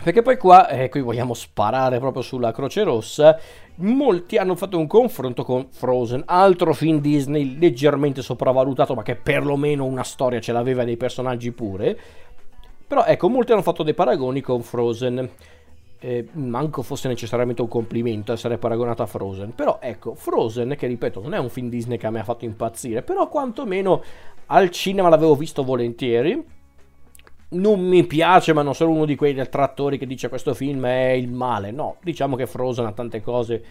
Perché 0.01 0.23
poi 0.23 0.37
qua, 0.37 0.67
eh, 0.69 0.89
qui 0.89 1.01
vogliamo 1.01 1.35
sparare 1.35 1.99
proprio 1.99 2.23
sulla 2.23 2.51
Croce 2.51 2.83
Rossa, 2.83 3.39
molti 3.75 4.37
hanno 4.37 4.55
fatto 4.55 4.79
un 4.79 4.87
confronto 4.87 5.43
con 5.43 5.67
Frozen, 5.69 6.23
altro 6.25 6.73
film 6.73 6.99
Disney 6.99 7.57
leggermente 7.59 8.23
sopravvalutato, 8.23 8.95
ma 8.95 9.03
che 9.03 9.15
perlomeno 9.15 9.85
una 9.85 10.03
storia 10.03 10.39
ce 10.39 10.51
l'aveva 10.51 10.83
dei 10.83 10.97
personaggi 10.97 11.51
pure. 11.51 11.97
Però 12.87 13.05
ecco, 13.05 13.29
molti 13.29 13.51
hanno 13.51 13.61
fatto 13.61 13.83
dei 13.83 13.93
paragoni 13.93 14.41
con 14.41 14.61
Frozen. 14.61 15.29
Eh, 15.99 16.27
manco 16.33 16.81
fosse 16.81 17.07
necessariamente 17.07 17.61
un 17.61 17.69
complimento 17.69 18.33
essere 18.33 18.57
paragonato 18.57 19.03
a 19.03 19.05
Frozen. 19.05 19.53
Però 19.53 19.77
ecco, 19.79 20.15
Frozen, 20.15 20.75
che 20.75 20.87
ripeto, 20.87 21.21
non 21.21 21.33
è 21.33 21.37
un 21.37 21.49
film 21.49 21.69
Disney 21.69 21.97
che 21.97 22.07
a 22.07 22.11
me 22.11 22.19
ha 22.19 22.23
fatto 22.23 22.45
impazzire, 22.45 23.03
però 23.03 23.29
quantomeno 23.29 24.03
al 24.47 24.69
cinema 24.71 25.07
l'avevo 25.07 25.35
visto 25.35 25.63
volentieri 25.63 26.43
non 27.53 27.81
mi 27.81 28.05
piace, 28.05 28.53
ma 28.53 28.61
non 28.61 28.75
sono 28.75 28.91
uno 28.91 29.05
di 29.05 29.15
quei 29.15 29.33
detrattori 29.33 29.97
che 29.97 30.05
dice 30.05 30.29
questo 30.29 30.53
film 30.53 30.85
è 30.85 31.09
il 31.11 31.29
male. 31.29 31.71
No, 31.71 31.97
diciamo 32.01 32.35
che 32.35 32.45
Frozen 32.45 32.85
ha 32.85 32.91
tante 32.91 33.21
cose 33.21 33.63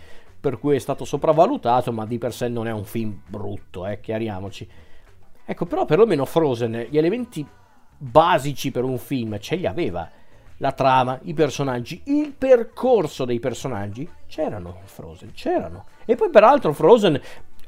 per 0.43 0.59
cui 0.59 0.75
è 0.75 0.79
stato 0.81 1.05
sopravvalutato, 1.05 1.93
ma 1.93 2.05
di 2.05 2.19
per 2.19 2.33
sé 2.33 2.49
non 2.49 2.67
è 2.67 2.73
un 2.73 2.85
film 2.85 3.21
brutto, 3.29 3.87
eh, 3.87 4.01
chiariamoci. 4.01 4.69
Ecco, 5.45 5.67
però 5.67 5.85
perlomeno 5.85 6.25
Frozen, 6.25 6.87
gli 6.91 6.99
elementi 6.99 7.47
basici 7.97 8.73
per 8.73 8.83
un 8.83 8.99
film 8.99 9.39
ce 9.39 9.55
li 9.55 9.67
aveva. 9.67 10.11
La 10.57 10.73
trama, 10.73 11.19
i 11.23 11.35
personaggi, 11.35 12.03
il 12.07 12.33
percorso 12.33 13.25
dei 13.25 13.39
personaggi 13.39 14.09
c'erano 14.27 14.79
Frozen, 14.85 15.33
c'erano. 15.33 15.85
E 16.05 16.17
poi 16.17 16.31
peraltro 16.31 16.73
Frozen 16.73 17.21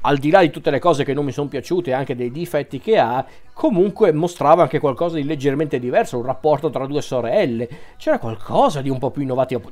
al 0.05 0.17
di 0.17 0.29
là 0.29 0.41
di 0.41 0.51
tutte 0.51 0.69
le 0.69 0.79
cose 0.79 1.03
che 1.03 1.13
non 1.13 1.25
mi 1.25 1.31
sono 1.31 1.47
piaciute 1.47 1.89
e 1.89 1.93
anche 1.93 2.15
dei 2.15 2.31
difetti 2.31 2.79
che 2.79 2.97
ha, 2.97 3.25
comunque 3.53 4.11
mostrava 4.11 4.63
anche 4.63 4.79
qualcosa 4.79 5.15
di 5.15 5.23
leggermente 5.23 5.79
diverso, 5.79 6.17
un 6.17 6.25
rapporto 6.25 6.69
tra 6.69 6.85
due 6.85 7.01
sorelle. 7.01 7.67
C'era 7.97 8.19
qualcosa 8.19 8.81
di 8.81 8.89
un 8.89 8.99
po' 8.99 9.09
più 9.09 9.23
innovativo. 9.23 9.63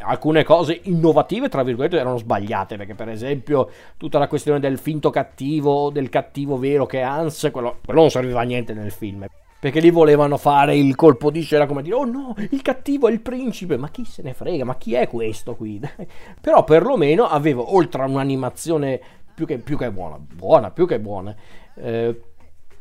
Alcune 0.00 0.44
cose 0.44 0.80
innovative, 0.84 1.48
tra 1.48 1.62
virgolette, 1.62 1.98
erano 1.98 2.16
sbagliate, 2.16 2.76
perché 2.76 2.94
per 2.94 3.10
esempio 3.10 3.70
tutta 3.96 4.18
la 4.18 4.28
questione 4.28 4.60
del 4.60 4.78
finto 4.78 5.10
cattivo, 5.10 5.90
del 5.90 6.08
cattivo 6.08 6.56
vero 6.56 6.86
che 6.86 7.00
è 7.00 7.02
Hans, 7.02 7.48
quello, 7.52 7.78
quello 7.84 8.00
non 8.00 8.10
serviva 8.10 8.40
a 8.40 8.44
niente 8.44 8.72
nel 8.72 8.90
film. 8.90 9.26
Perché 9.58 9.80
lì 9.80 9.90
volevano 9.90 10.36
fare 10.36 10.76
il 10.76 10.94
colpo 10.94 11.30
di 11.30 11.40
scena 11.40 11.66
come 11.66 11.82
dire, 11.82 11.96
oh 11.96 12.04
no, 12.04 12.34
il 12.50 12.60
cattivo 12.60 13.08
è 13.08 13.10
il 13.10 13.20
principe, 13.20 13.78
ma 13.78 13.88
chi 13.88 14.04
se 14.04 14.22
ne 14.22 14.34
frega, 14.34 14.64
ma 14.64 14.76
chi 14.76 14.94
è 14.94 15.08
questo 15.08 15.56
qui? 15.56 15.80
Però 16.40 16.62
perlomeno 16.62 17.24
avevo, 17.24 17.74
oltre 17.74 18.02
a 18.02 18.06
un'animazione 18.06 19.00
più 19.36 19.44
che, 19.44 19.58
più 19.58 19.76
che 19.76 19.92
buona, 19.92 20.18
buona, 20.18 20.70
più 20.70 20.86
che 20.86 20.98
buona. 20.98 21.36
Eh, 21.74 22.20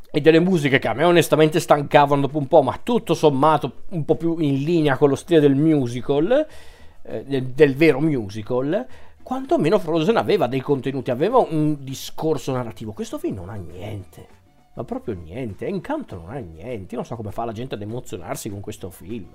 e 0.09 0.21
delle 0.21 0.39
musiche 0.39 0.79
che 0.79 0.87
a 0.87 0.93
me 0.93 1.03
onestamente 1.03 1.59
stancavano 1.59 2.21
dopo 2.21 2.37
un 2.37 2.47
po', 2.47 2.61
ma 2.61 2.79
tutto 2.81 3.13
sommato 3.13 3.83
un 3.89 4.05
po' 4.05 4.15
più 4.15 4.39
in 4.39 4.63
linea 4.63 4.95
con 4.95 5.09
lo 5.09 5.15
stile 5.15 5.41
del 5.41 5.55
musical, 5.55 6.47
eh, 7.01 7.25
del, 7.25 7.47
del, 7.47 7.75
vero 7.75 7.99
musical, 7.99 8.87
quantomeno 9.21 9.77
Frozen 9.77 10.15
aveva 10.15 10.47
dei 10.47 10.61
contenuti, 10.61 11.11
aveva 11.11 11.39
un 11.39 11.83
discorso 11.83 12.53
narrativo. 12.53 12.93
Questo 12.93 13.17
film 13.17 13.35
non 13.35 13.49
ha 13.49 13.55
niente, 13.55 14.25
ma 14.75 14.85
proprio 14.85 15.15
niente. 15.15 15.65
Incanto 15.65 16.15
non 16.15 16.29
ha 16.29 16.37
niente. 16.37 16.95
Io 16.95 17.01
non 17.01 17.05
so 17.05 17.17
come 17.17 17.31
fa 17.31 17.43
la 17.43 17.51
gente 17.51 17.75
ad 17.75 17.81
emozionarsi 17.81 18.49
con 18.49 18.61
questo 18.61 18.89
film. 18.89 19.27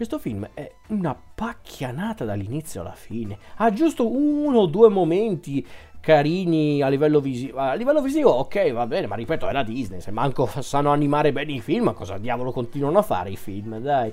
Questo 0.00 0.18
film 0.18 0.48
è 0.54 0.72
una 0.88 1.14
pacchianata 1.14 2.24
dall'inizio 2.24 2.80
alla 2.80 2.94
fine. 2.94 3.36
Ha 3.56 3.70
giusto 3.70 4.10
uno 4.10 4.60
o 4.60 4.66
due 4.66 4.88
momenti 4.88 5.64
carini 6.00 6.82
a 6.82 6.88
livello 6.88 7.20
visivo. 7.20 7.58
A 7.58 7.74
livello 7.74 8.00
visivo, 8.00 8.30
ok, 8.30 8.72
va 8.72 8.86
bene, 8.86 9.06
ma 9.06 9.14
ripeto, 9.14 9.48
è 9.48 9.52
la 9.52 9.62
Disney. 9.62 10.00
Se 10.00 10.10
manco 10.10 10.46
sanno 10.60 10.90
animare 10.90 11.32
bene 11.32 11.52
i 11.52 11.60
film, 11.60 11.92
cosa 11.94 12.18
diavolo 12.18 12.52
continuano 12.52 12.98
a 12.98 13.02
fare 13.02 13.30
i 13.30 13.36
film? 13.36 13.78
Dai, 13.78 14.12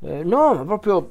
eh, 0.00 0.24
no, 0.24 0.54
ma 0.54 0.64
proprio 0.64 1.10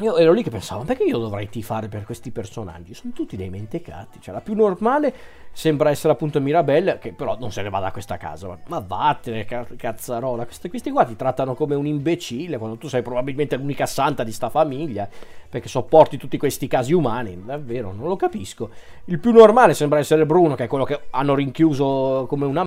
io 0.00 0.16
ero 0.16 0.32
lì 0.32 0.42
che 0.42 0.50
pensavo, 0.50 0.82
perché 0.82 1.04
io 1.04 1.18
dovrei 1.18 1.48
tifare 1.48 1.86
per 1.86 2.04
questi 2.04 2.32
personaggi? 2.32 2.94
Sono 2.94 3.12
tutti 3.12 3.36
dei 3.36 3.48
mentecatti. 3.48 4.20
Cioè, 4.20 4.34
la 4.34 4.40
più 4.40 4.54
normale 4.54 5.14
sembra 5.52 5.90
essere 5.90 6.12
appunto 6.12 6.40
Mirabelle, 6.40 6.98
che 6.98 7.12
però 7.12 7.36
non 7.38 7.52
se 7.52 7.62
ne 7.62 7.70
va 7.70 7.78
da 7.78 7.92
questa 7.92 8.16
casa. 8.16 8.58
Ma 8.66 8.80
vattene, 8.80 9.44
cazzarola. 9.76 10.46
Questi, 10.46 10.68
questi 10.68 10.90
qua 10.90 11.04
ti 11.04 11.14
trattano 11.14 11.54
come 11.54 11.76
un 11.76 11.86
imbecille, 11.86 12.58
quando 12.58 12.76
tu 12.76 12.88
sei 12.88 13.02
probabilmente 13.02 13.54
l'unica 13.56 13.86
santa 13.86 14.24
di 14.24 14.32
sta 14.32 14.48
famiglia, 14.48 15.08
perché 15.48 15.68
sopporti 15.68 16.16
tutti 16.16 16.38
questi 16.38 16.66
casi 16.66 16.92
umani. 16.92 17.44
Davvero, 17.44 17.92
non 17.92 18.08
lo 18.08 18.16
capisco. 18.16 18.70
Il 19.04 19.20
più 19.20 19.30
normale 19.30 19.74
sembra 19.74 20.00
essere 20.00 20.26
Bruno, 20.26 20.56
che 20.56 20.64
è 20.64 20.66
quello 20.66 20.84
che 20.84 21.02
hanno 21.10 21.36
rinchiuso 21.36 22.26
come 22.28 22.46
una... 22.46 22.64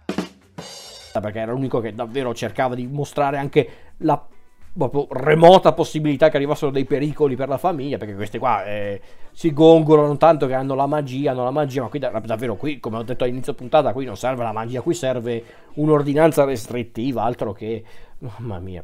Perché 1.19 1.39
era 1.39 1.51
l'unico 1.51 1.81
che 1.81 1.93
davvero 1.93 2.33
cercava 2.33 2.73
di 2.73 2.87
mostrare 2.87 3.37
anche 3.37 3.69
la 3.97 4.23
proprio 4.77 5.07
remota 5.09 5.73
possibilità 5.73 6.29
che 6.29 6.37
arrivassero 6.37 6.71
dei 6.71 6.85
pericoli 6.85 7.35
per 7.35 7.49
la 7.49 7.57
famiglia, 7.57 7.97
perché 7.97 8.15
questi 8.15 8.37
qua 8.37 8.63
eh, 8.65 9.01
si 9.31 9.51
gongolano 9.51 10.15
tanto 10.17 10.47
che 10.47 10.53
hanno 10.53 10.75
la 10.75 10.87
magia, 10.87 11.31
hanno 11.31 11.43
la 11.43 11.51
magia, 11.51 11.81
ma 11.81 11.89
qui 11.89 11.99
davvero 11.99 12.55
qui, 12.55 12.79
come 12.79 12.97
ho 12.97 13.03
detto 13.03 13.23
all'inizio 13.23 13.53
puntata, 13.53 13.91
qui 13.93 14.05
non 14.05 14.17
serve 14.17 14.43
la 14.43 14.51
magia, 14.51 14.81
qui 14.81 14.93
serve 14.93 15.43
un'ordinanza 15.75 16.43
restrittiva, 16.43 17.23
altro 17.23 17.53
che... 17.53 17.83
Mamma 18.19 18.59
mia. 18.59 18.83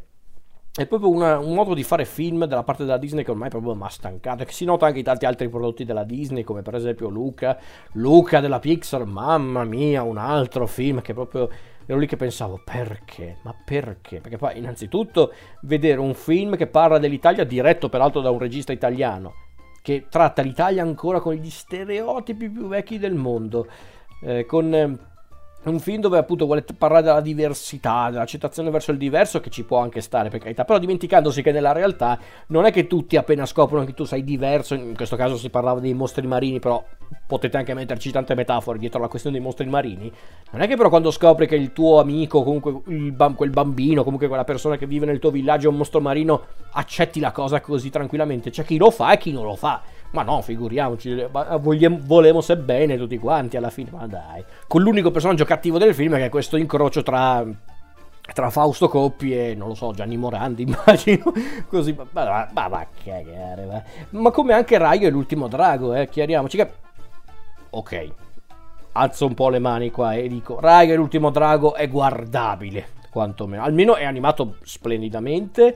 È 0.76 0.88
proprio 0.88 1.12
una, 1.12 1.38
un 1.38 1.54
modo 1.54 1.76
di 1.76 1.84
fare 1.84 2.04
film 2.04 2.46
della 2.46 2.64
parte 2.64 2.84
della 2.84 2.98
Disney 2.98 3.24
che 3.24 3.30
ormai 3.30 3.50
proprio 3.50 3.76
mi 3.76 3.84
ha 3.84 3.90
stancato 3.90 4.42
e 4.42 4.46
che 4.48 4.54
si 4.54 4.66
nota 4.66 4.88
anche 4.88 4.98
in 4.98 5.04
tanti 5.04 5.26
altri 5.26 5.48
prodotti 5.48 5.86
della 5.86 6.04
Disney, 6.04 6.44
come 6.44 6.64
per 6.64 6.74
esempio 6.74 7.10
Luca, 7.10 7.60
Luca 7.92 8.40
della 8.40 8.58
Pixar, 8.58 9.06
mamma 9.06 9.66
mia, 9.66 10.02
un 10.02 10.18
altro 10.18 10.66
film 10.66 11.02
che 11.02 11.14
proprio 11.14 11.48
ero 11.86 12.00
lì 12.00 12.08
che 12.08 12.18
pensavo 12.18 12.62
perché? 12.64 13.38
Ma 13.44 13.54
perché? 13.54 14.20
Perché 14.20 14.38
poi 14.38 14.58
innanzitutto 14.58 15.34
vedere 15.62 16.00
un 16.00 16.14
film 16.14 16.56
che 16.56 16.68
parla 16.68 16.98
dell'Italia 16.98 17.44
diretto 17.44 17.90
peraltro 17.90 18.22
da 18.22 18.30
un 18.30 18.40
regista 18.40 18.72
italiano 18.72 19.34
che 19.84 20.06
tratta 20.10 20.42
l'Italia 20.42 20.82
ancora 20.82 21.20
con 21.20 21.34
gli 21.34 21.50
stereotipi 21.50 22.50
più 22.50 22.68
vecchi 22.68 22.98
del 22.98 23.16
mondo, 23.16 23.68
eh, 24.22 24.46
con 24.46 24.98
eh, 25.64 25.70
un 25.70 25.80
film 25.80 26.02
dove 26.02 26.18
appunto 26.18 26.46
vuole 26.46 26.64
parlare 26.78 27.04
della 27.04 27.22
diversità, 27.22 28.10
dell'accettazione 28.10 28.70
verso 28.70 28.92
il 28.92 28.98
diverso, 28.98 29.40
che 29.40 29.50
ci 29.50 29.64
può 29.64 29.80
anche 29.80 30.02
stare 30.02 30.30
per 30.30 30.40
carità, 30.40 30.66
però 30.66 30.80
dimenticandosi 30.80 31.42
che 31.42 31.52
nella 31.52 31.72
realtà 31.72 32.20
non 32.48 32.66
è 32.66 32.72
che 32.72 32.88
tutti 32.88 33.18
appena 33.18 33.46
scoprono 33.46 33.86
che 33.86 33.94
tu 33.94 34.04
sei 34.04 34.24
diverso, 34.24 34.74
in 34.74 34.96
questo 34.96 35.16
caso 35.16 35.38
si 35.38 35.50
parlava 35.50 35.80
dei 35.80 35.94
mostri 35.94 36.28
marini, 36.28 36.60
però 36.60 36.84
potete 37.26 37.58
anche 37.58 37.74
metterci 37.74 38.12
tante 38.12 38.36
metafore 38.36 38.80
dietro 38.80 39.00
la 39.00 39.08
questione 39.08 39.38
dei 39.38 39.46
mostri 39.46 39.68
marini, 39.68 40.12
non 40.52 40.62
è 40.62 40.68
che 40.68 40.76
però 40.76 40.90
quando 40.90 41.12
scopri 41.12 41.48
che 41.48 41.56
il 41.56 41.74
tuo 41.74 42.00
amico, 42.00 42.44
comunque 42.44 42.82
bam- 43.12 43.36
quel 43.36 43.50
bambino, 43.50 44.04
comunque 44.04 44.28
quella 44.28 44.44
persona 44.44 44.78
che 44.78 44.86
vive 44.86 45.06
nel 45.06 45.20
tuo 45.20 45.32
villaggio 45.32 45.68
è 45.68 45.72
un 45.72 45.78
mostro 45.78 46.00
marino, 46.00 46.42
accetti 46.72 47.20
la 47.20 47.32
cosa 47.32 47.62
così 47.62 47.90
tranquillamente, 47.90 48.50
c'è 48.50 48.64
chi 48.64 48.78
lo 48.78 48.92
fa 48.92 49.14
e 49.14 49.18
chi 49.18 49.32
non 49.32 49.46
lo 49.46 49.56
fa. 49.56 49.82
Ma 50.14 50.22
no, 50.22 50.42
figuriamoci, 50.42 51.26
vogliamo, 51.60 51.98
volemo 52.02 52.40
se 52.42 52.56
bene 52.56 52.98
tutti 52.98 53.18
quanti 53.18 53.58
alla 53.58 53.72
fine, 53.72 53.90
ma 53.92 54.06
dai. 54.06 54.44
Con 54.68 54.84
l'unico 54.84 55.10
personaggio 55.10 55.44
cattivo 55.44 55.80
del 55.80 55.96
film 55.96 56.16
che 56.16 56.26
è 56.26 56.30
questo 56.30 56.56
incrocio 56.56 57.02
tra 57.02 57.44
tra 58.32 58.50
Fausto 58.50 58.88
Coppi 58.88 59.38
e 59.38 59.54
non 59.54 59.68
lo 59.68 59.74
so 59.74 59.92
Gianni 59.92 60.16
Morandi 60.16 60.64
immagino 60.68 61.34
così 61.68 61.92
ma, 61.92 62.06
ma, 62.12 62.50
ma 62.54 62.68
va 62.70 62.80
a 62.80 62.88
cagare 63.04 63.66
va. 63.66 63.84
ma 64.12 64.32
come 64.32 64.54
anche 64.54 64.78
Raio 64.78 65.08
e 65.08 65.10
l'ultimo 65.10 65.50
drago 65.50 65.94
eh 65.94 66.08
chiariamoci 66.08 66.56
che 66.56 66.72
ok 67.72 68.12
alzo 68.94 69.26
un 69.26 69.34
po' 69.34 69.50
le 69.50 69.60
mani 69.60 69.92
qua 69.92 70.14
e 70.14 70.30
dico 70.30 70.58
Raio 70.58 70.94
e 70.94 70.96
l'ultimo 70.96 71.32
drago 71.32 71.76
è 71.76 71.90
guardabile 71.90 72.88
quantomeno 73.10 73.62
almeno 73.62 73.96
è 73.96 74.06
animato 74.06 74.56
splendidamente 74.64 75.76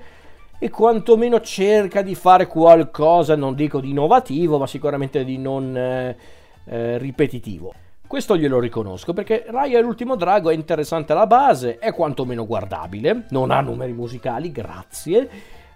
e 0.60 0.70
quantomeno 0.70 1.40
cerca 1.42 2.02
di 2.02 2.16
fare 2.16 2.48
qualcosa, 2.48 3.36
non 3.36 3.56
dico 3.56 3.80
di 3.80 3.92
innovativo, 3.92 4.58
ma 4.58 4.68
sicuramente 4.68 5.24
di 5.24 5.38
non 5.38 5.76
eh, 5.76 6.18
eh, 6.66 6.98
ripetitivo. 6.98 7.74
Questo 8.08 8.38
glielo 8.38 8.60
riconosco 8.60 9.12
perché 9.12 9.46
Raya 9.48 9.82
l'ultimo 9.82 10.16
drago 10.16 10.50
è 10.50 10.54
interessante 10.54 11.12
alla 11.12 11.28
base, 11.28 11.78
è 11.78 11.92
quantomeno 11.94 12.46
guardabile, 12.46 13.26
non 13.32 13.52
ha 13.52 13.60
numeri 13.60 13.92
musicali, 13.92 14.52
grazie 14.52 15.30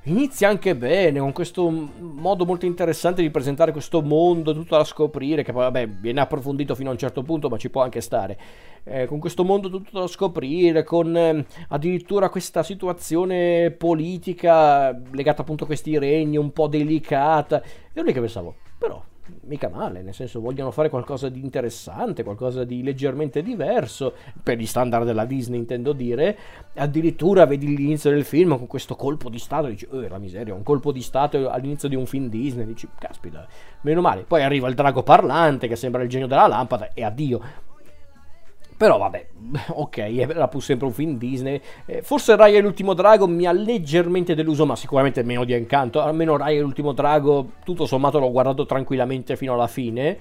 Inizia 0.05 0.49
anche 0.49 0.75
bene, 0.75 1.19
con 1.19 1.31
questo 1.31 1.69
modo 1.69 2.43
molto 2.43 2.65
interessante 2.65 3.21
di 3.21 3.29
presentare 3.29 3.71
questo 3.71 4.01
mondo 4.01 4.51
tutto 4.51 4.75
da 4.75 4.83
scoprire, 4.83 5.43
che 5.43 5.51
poi 5.51 5.61
vabbè 5.61 5.87
viene 5.87 6.21
approfondito 6.21 6.73
fino 6.73 6.89
a 6.89 6.93
un 6.93 6.97
certo 6.97 7.21
punto, 7.21 7.49
ma 7.49 7.57
ci 7.57 7.69
può 7.69 7.83
anche 7.83 8.01
stare. 8.01 8.35
Eh, 8.83 9.05
con 9.05 9.19
questo 9.19 9.43
mondo 9.43 9.69
tutto 9.69 9.99
da 9.99 10.07
scoprire, 10.07 10.83
con 10.83 11.15
eh, 11.15 11.45
addirittura 11.67 12.29
questa 12.29 12.63
situazione 12.63 13.69
politica 13.69 14.99
legata 15.11 15.43
appunto 15.43 15.65
a 15.65 15.67
questi 15.67 15.95
regni 15.99 16.37
un 16.37 16.51
po' 16.51 16.65
delicata. 16.65 17.61
E 17.93 18.01
lì 18.01 18.11
che 18.11 18.19
pensavo, 18.19 18.55
però 18.79 19.03
mica 19.41 19.69
male, 19.69 20.01
nel 20.01 20.13
senso 20.13 20.39
vogliono 20.39 20.71
fare 20.71 20.89
qualcosa 20.89 21.29
di 21.29 21.41
interessante, 21.41 22.23
qualcosa 22.23 22.63
di 22.63 22.83
leggermente 22.83 23.41
diverso, 23.41 24.13
per 24.41 24.57
gli 24.57 24.65
standard 24.65 25.05
della 25.05 25.25
Disney 25.25 25.59
intendo 25.59 25.93
dire, 25.93 26.37
addirittura 26.75 27.45
vedi 27.45 27.75
l'inizio 27.75 28.09
del 28.09 28.23
film 28.23 28.57
con 28.57 28.67
questo 28.67 28.95
colpo 28.95 29.29
di 29.29 29.39
stato, 29.39 29.67
dici, 29.67 29.87
oh 29.89 30.07
la 30.07 30.17
miseria, 30.17 30.53
un 30.53 30.63
colpo 30.63 30.91
di 30.91 31.01
stato 31.01 31.49
all'inizio 31.49 31.89
di 31.89 31.95
un 31.95 32.05
film 32.05 32.27
Disney, 32.29 32.65
dici, 32.65 32.87
caspita, 32.97 33.47
meno 33.81 34.01
male, 34.01 34.23
poi 34.23 34.43
arriva 34.43 34.67
il 34.67 34.75
drago 34.75 35.03
parlante 35.03 35.67
che 35.67 35.75
sembra 35.75 36.03
il 36.03 36.09
genio 36.09 36.27
della 36.27 36.47
lampada 36.47 36.93
e 36.93 37.03
addio, 37.03 37.69
però 38.81 38.97
vabbè, 38.97 39.27
ok, 39.77 39.97
era 39.97 40.47
pur 40.47 40.63
sempre 40.63 40.87
un 40.87 40.91
film 40.91 41.19
Disney. 41.19 41.61
Eh, 41.85 42.01
forse 42.01 42.35
Raya 42.35 42.57
e 42.57 42.61
l'ultimo 42.61 42.95
drago 42.95 43.27
mi 43.27 43.45
ha 43.45 43.51
leggermente 43.51 44.33
deluso, 44.33 44.65
ma 44.65 44.75
sicuramente 44.75 45.21
meno 45.21 45.43
di 45.43 45.55
incanto. 45.55 46.01
Almeno 46.01 46.35
Raya 46.35 46.57
e 46.57 46.61
l'ultimo 46.61 46.91
drago, 46.91 47.51
tutto 47.63 47.85
sommato, 47.85 48.17
l'ho 48.17 48.31
guardato 48.31 48.65
tranquillamente 48.65 49.35
fino 49.35 49.53
alla 49.53 49.67
fine. 49.67 50.17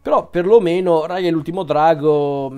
Però 0.00 0.26
perlomeno 0.26 1.04
Raya 1.04 1.28
e 1.28 1.30
l'ultimo 1.30 1.64
drago 1.64 2.56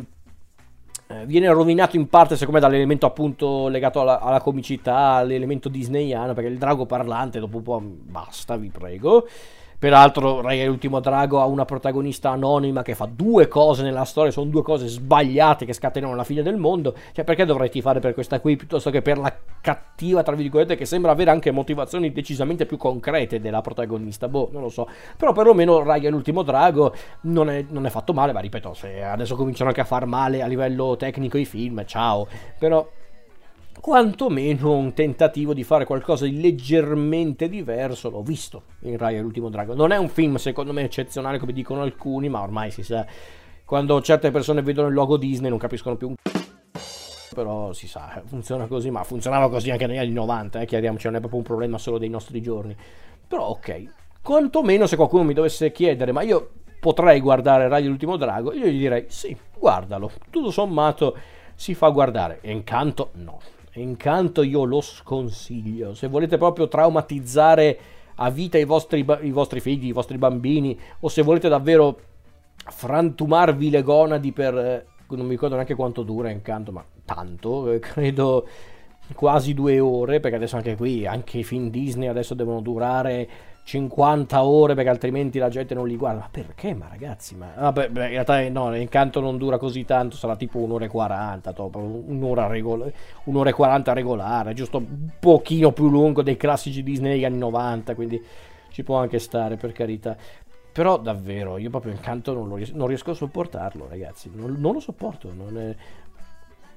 eh, 1.09 1.27
viene 1.27 1.49
rovinato 1.49 1.97
in 1.97 2.09
parte 2.09 2.37
secondo 2.37 2.61
me 2.61 2.65
dall'elemento 2.65 3.05
appunto 3.05 3.67
legato 3.67 4.03
alla, 4.03 4.21
alla 4.21 4.41
comicità, 4.41 5.15
all'elemento 5.15 5.69
disneyano, 5.69 6.33
perché 6.33 6.49
il 6.49 6.59
drago 6.59 6.87
parlante 6.87 7.41
dopo 7.41 7.57
un 7.57 7.63
po' 7.65 7.83
basta, 7.83 8.55
vi 8.55 8.69
prego. 8.69 9.27
Peraltro, 9.79 10.41
Ray 10.41 10.65
l'ultimo 10.67 11.01
drago 11.01 11.41
ha 11.41 11.47
una 11.47 11.65
protagonista 11.65 12.31
anonima 12.31 12.83
che 12.83 12.95
fa 12.95 13.09
due 13.11 13.49
cose 13.49 13.83
nella 13.83 14.05
storia, 14.05 14.31
sono 14.31 14.51
due 14.51 14.63
cose 14.63 14.87
sbagliate 14.87 15.65
che 15.65 15.73
scatenano 15.73 16.15
la 16.15 16.25
fine 16.25 16.43
del 16.43 16.57
mondo. 16.57 16.95
Cioè, 17.13 17.25
perché 17.25 17.45
dovrei 17.45 17.71
fare 17.81 18.01
per 18.01 18.15
questa 18.15 18.41
qui 18.41 18.57
piuttosto 18.57 18.91
che 18.91 19.03
per 19.03 19.19
la 19.19 19.35
cattiva, 19.61 20.23
tra 20.23 20.35
virgolette, 20.35 20.77
che 20.77 20.85
sembra 20.85 21.13
avere 21.13 21.31
anche 21.31 21.51
motivazioni 21.51 22.13
decisamente 22.13 22.67
più 22.67 22.77
concrete 22.77 23.41
della 23.41 23.61
protagonista? 23.61 24.29
Boh, 24.29 24.49
non 24.53 24.63
lo 24.63 24.69
so. 24.69 24.89
Però 25.17 25.33
perlomeno 25.33 25.83
Ray 25.83 26.09
l'ultimo 26.09 26.43
drago 26.43 26.95
non 27.23 27.51
è, 27.51 27.65
non 27.69 27.87
è 27.87 27.91
fatto 27.91 28.13
male, 28.13 28.33
ma 28.33 28.41
ripeto, 28.41 28.75
se 28.75 29.03
adesso 29.03 29.37
cominciano 29.37 29.69
anche 29.69 29.81
a 29.81 29.85
far 29.85 30.07
male 30.07 30.43
a 30.43 30.47
livello 30.47 30.97
tecnico 30.97 31.37
i 31.39 31.45
film, 31.45 31.85
ciao. 31.85 32.27
Però 32.59 32.87
quantomeno 33.85 34.73
un 34.73 34.95
tentativo 34.95 35.53
di 35.53 35.63
fare 35.63 35.85
qualcosa 35.85 36.25
di 36.25 36.41
leggermente 36.41 37.51
diverso 37.51 38.09
l'ho 38.09 38.23
visto 38.23 38.63
in 38.85 38.97
Raya 38.97 39.21
l'ultimo 39.21 39.51
drago. 39.51 39.75
Non 39.75 39.93
è 39.93 39.99
un 39.99 40.09
film 40.09 40.37
secondo 40.37 40.73
me 40.73 40.85
eccezionale 40.85 41.39
come 41.39 41.53
dicono 41.53 41.83
alcuni, 41.83 42.31
ma 42.31 42.41
ormai 42.41 42.71
si 42.71 42.83
sa, 42.83 43.05
quando 43.67 44.01
certe 44.01 44.31
persone 44.31 44.63
vedono 44.63 44.89
il 44.89 44.95
logo 44.95 45.19
Disney 45.19 45.51
non 45.51 45.59
capiscono 45.59 45.97
più 45.97 46.09
un 46.09 46.15
però 47.35 47.75
si 47.75 47.87
sa, 47.87 48.23
funziona 48.25 48.67
così, 48.69 48.91
ma 48.91 49.05
funzionava 49.05 49.51
così 49.51 49.71
anche 49.71 49.87
negli 49.87 49.99
anni 49.99 50.13
90, 50.13 50.61
eh, 50.61 50.65
chiariamoci, 50.65 51.05
non 51.05 51.17
è 51.17 51.19
proprio 51.19 51.41
un 51.41 51.45
problema 51.45 51.77
solo 51.77 51.99
dei 51.99 52.09
nostri 52.09 52.41
giorni. 52.41 52.75
Però 53.29 53.49
ok, 53.49 53.85
quantomeno 54.23 54.87
se 54.87 54.97
qualcuno 54.97 55.25
mi 55.25 55.35
dovesse 55.35 55.73
chiedere, 55.73 56.11
ma 56.11 56.23
io 56.23 56.53
potrei 56.81 57.21
guardare 57.21 57.69
Raya 57.69 57.87
l'ultimo 57.87 58.17
drago, 58.17 58.55
io 58.55 58.65
gli 58.65 58.79
direi 58.79 59.05
sì, 59.09 59.37
guardalo, 59.59 60.11
tutto 60.31 60.51
sommato 60.51 61.19
si 61.55 61.75
fa 61.75 61.91
guardare, 61.91 62.39
e 62.41 62.51
incanto 62.51 63.11
no. 63.17 63.41
Incanto 63.75 64.43
io 64.43 64.65
lo 64.65 64.81
sconsiglio. 64.81 65.95
Se 65.95 66.07
volete 66.07 66.37
proprio 66.39 66.69
traumatizzare 66.69 67.79
a 68.17 68.31
vita 68.31 68.59
i 68.59 68.65
vostri, 68.65 69.05
i 69.23 69.31
vostri 69.31 69.61
figli, 69.61 69.87
i 69.87 69.93
vostri 69.93 70.19
bambini, 70.19 70.79
o 71.01 71.09
se 71.09 71.23
volete 71.23 71.49
davvero 71.49 71.99
frantumarvi 72.57 73.71
le 73.71 73.83
gonadi 73.83 74.33
per... 74.33 74.57
Eh, 74.57 74.87
non 75.09 75.27
mi 75.27 75.33
ricordo 75.33 75.55
neanche 75.55 75.75
quanto 75.75 76.03
dura 76.03 76.31
Incanto, 76.31 76.73
ma 76.73 76.85
tanto, 77.05 77.73
eh, 77.73 77.79
credo 77.81 78.47
quasi 79.15 79.55
due 79.55 79.81
ore, 79.81 80.21
perché 80.21 80.37
adesso 80.37 80.57
anche 80.57 80.77
qui, 80.77 81.07
anche 81.07 81.39
i 81.39 81.45
film 81.45 81.69
Disney 81.69 82.09
adesso 82.09 82.35
devono 82.35 82.61
durare 82.61 83.29
50 83.65 84.45
ore 84.45 84.75
perché 84.75 84.91
altrimenti 84.91 85.39
la 85.39 85.49
gente 85.49 85.75
non 85.75 85.89
li 85.89 85.97
guarda. 85.97 86.21
Ma 86.21 86.29
perché? 86.31 86.75
Ma 86.75 86.87
ragazzi, 86.89 87.35
ma 87.35 87.53
vabbè, 87.57 87.89
beh, 87.89 88.05
in 88.05 88.11
realtà 88.11 88.49
no, 88.51 88.71
l'incanto 88.71 89.21
non 89.21 89.39
dura 89.39 89.57
così 89.57 89.85
tanto, 89.85 90.17
sarà 90.17 90.37
tipo 90.37 90.59
un'ora 90.59 90.85
e 90.85 90.89
40, 90.89 91.53
top, 91.53 91.77
un'ora, 91.77 92.47
regol- 92.47 92.93
un'ora 93.25 93.51
e 93.51 93.53
40 93.55 93.93
regolare, 93.95 94.53
giusto 94.53 94.77
un 94.79 95.09
pochino 95.19 95.73
più 95.73 95.89
lungo 95.89 96.23
dei 96.23 96.37
classici 96.37 96.83
Disney 96.83 97.13
degli 97.13 97.25
anni 97.25 97.39
90, 97.39 97.95
quindi 97.95 98.23
ci 98.71 98.83
può 98.83 98.99
anche 98.99 99.19
stare 99.19 99.57
per 99.57 99.73
carità. 99.73 100.15
Però 100.71 100.99
davvero, 100.99 101.57
io 101.57 101.71
proprio 101.71 101.93
incanto 101.93 102.35
non, 102.35 102.55
ries- 102.57 102.73
non 102.73 102.89
riesco 102.89 103.13
a 103.13 103.15
sopportarlo, 103.15 103.87
ragazzi, 103.89 104.31
non, 104.35 104.57
non 104.59 104.75
lo 104.75 104.81
sopporto, 104.81 105.33
non 105.33 105.57
è 105.57 105.75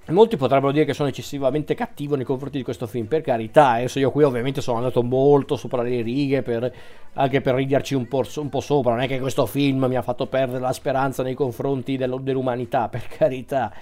Molti 0.09 0.37
potrebbero 0.37 0.71
dire 0.71 0.85
che 0.85 0.93
sono 0.93 1.09
eccessivamente 1.09 1.75
cattivo 1.75 2.15
nei 2.15 2.23
confronti 2.23 2.57
di 2.57 2.63
questo 2.63 2.87
film, 2.87 3.07
per 3.07 3.21
carità, 3.21 3.71
adesso 3.71 3.99
io 3.99 4.09
qui 4.09 4.23
ovviamente 4.23 4.61
sono 4.61 4.77
andato 4.77 5.03
molto 5.03 5.57
sopra 5.57 5.81
le 5.81 6.01
righe, 6.01 6.41
per, 6.43 6.73
anche 7.13 7.41
per 7.41 7.55
riderci 7.55 7.93
un 7.93 8.07
po', 8.07 8.23
un 8.37 8.49
po', 8.49 8.61
sopra, 8.61 8.91
non 8.91 9.01
è 9.01 9.07
che 9.07 9.19
questo 9.19 9.45
film 9.45 9.85
mi 9.85 9.97
ha 9.97 10.01
fatto 10.01 10.27
perdere 10.27 10.61
la 10.61 10.71
speranza 10.71 11.23
nei 11.23 11.33
confronti 11.33 11.97
dell'umanità, 11.97 12.87
per 12.87 13.05
carità, 13.11 13.73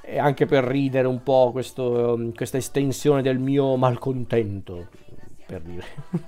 e 0.00 0.18
anche 0.18 0.46
per 0.46 0.64
ridere 0.64 1.06
un 1.06 1.22
po' 1.22 1.50
questo, 1.52 2.32
questa 2.34 2.56
estensione 2.56 3.22
del 3.22 3.38
mio 3.38 3.76
malcontento, 3.76 4.88
per 5.46 5.60
dire, 5.60 5.84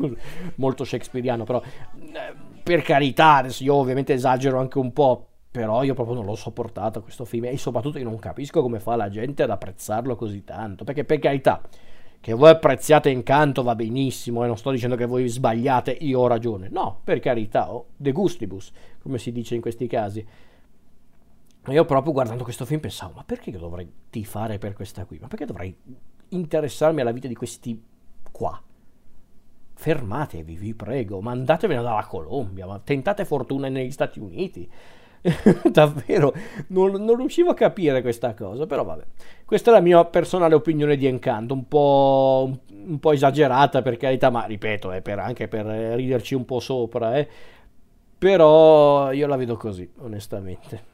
molto 0.56 0.84
shakespeariano, 0.84 1.42
però 1.42 1.60
eh, 1.60 2.34
per 2.62 2.82
carità, 2.82 3.36
adesso 3.36 3.64
io 3.64 3.74
ovviamente 3.74 4.12
esagero 4.12 4.60
anche 4.60 4.78
un 4.78 4.92
po', 4.92 5.29
però 5.50 5.82
io 5.82 5.94
proprio 5.94 6.14
non 6.14 6.26
l'ho 6.26 6.36
sopportato 6.36 7.02
questo 7.02 7.24
film 7.24 7.46
e 7.46 7.58
soprattutto 7.58 7.98
io 7.98 8.04
non 8.04 8.18
capisco 8.18 8.62
come 8.62 8.78
fa 8.78 8.94
la 8.94 9.08
gente 9.08 9.42
ad 9.42 9.50
apprezzarlo 9.50 10.14
così 10.14 10.44
tanto. 10.44 10.84
Perché 10.84 11.04
per 11.04 11.18
carità, 11.18 11.60
che 12.20 12.34
voi 12.34 12.50
apprezziate 12.50 13.10
Incanto 13.10 13.62
va 13.62 13.74
benissimo 13.74 14.44
e 14.44 14.46
non 14.46 14.56
sto 14.56 14.70
dicendo 14.70 14.94
che 14.94 15.06
voi 15.06 15.26
sbagliate, 15.26 15.90
io 15.90 16.20
ho 16.20 16.26
ragione. 16.28 16.68
No, 16.68 17.00
per 17.02 17.18
carità, 17.18 17.72
oh, 17.72 17.86
de 17.96 18.12
gustibus, 18.12 18.70
come 19.00 19.18
si 19.18 19.32
dice 19.32 19.54
in 19.56 19.60
questi 19.60 19.88
casi. 19.88 20.24
Io 21.66 21.84
proprio 21.84 22.12
guardando 22.12 22.44
questo 22.44 22.64
film 22.64 22.80
pensavo, 22.80 23.14
ma 23.16 23.24
perché 23.24 23.50
dovrei 23.50 23.90
tifare 24.08 24.58
per 24.58 24.74
questa 24.74 25.04
qui? 25.04 25.18
Ma 25.18 25.28
perché 25.28 25.46
dovrei 25.46 25.74
interessarmi 26.28 27.00
alla 27.00 27.12
vita 27.12 27.26
di 27.26 27.34
questi 27.34 27.82
qua? 28.30 28.60
Fermatevi, 29.74 30.56
vi 30.56 30.74
prego, 30.74 31.20
mandatevene 31.20 31.82
dalla 31.82 32.04
Colombia, 32.04 32.66
ma 32.66 32.78
tentate 32.78 33.24
fortuna 33.24 33.68
negli 33.68 33.90
Stati 33.90 34.20
Uniti. 34.20 34.70
Davvero, 35.70 36.32
non, 36.68 36.92
non, 36.92 37.16
riuscivo 37.16 37.50
a 37.50 37.54
capire 37.54 38.00
questa 38.00 38.34
cosa, 38.34 38.66
però 38.66 38.84
vabbè. 38.84 39.04
Questa 39.44 39.70
è 39.70 39.74
la 39.74 39.80
mia 39.80 40.04
personale 40.04 40.54
opinione 40.54 40.96
di 40.96 41.06
Encanto, 41.06 41.54
un 41.54 41.68
po', 41.68 42.44
un, 42.46 42.58
un 42.88 42.98
po 42.98 43.12
esagerata 43.12 43.82
per 43.82 43.96
carità, 43.96 44.30
ma 44.30 44.44
ripeto, 44.44 44.90
è 44.92 45.02
per, 45.02 45.18
anche 45.18 45.48
per 45.48 45.66
riderci 45.66 46.34
un 46.34 46.44
po' 46.44 46.60
sopra, 46.60 47.16
eh. 47.18 47.28
però 48.16 49.12
io 49.12 49.26
la 49.26 49.36
vedo 49.36 49.56
così, 49.56 49.88
onestamente. 49.98 50.88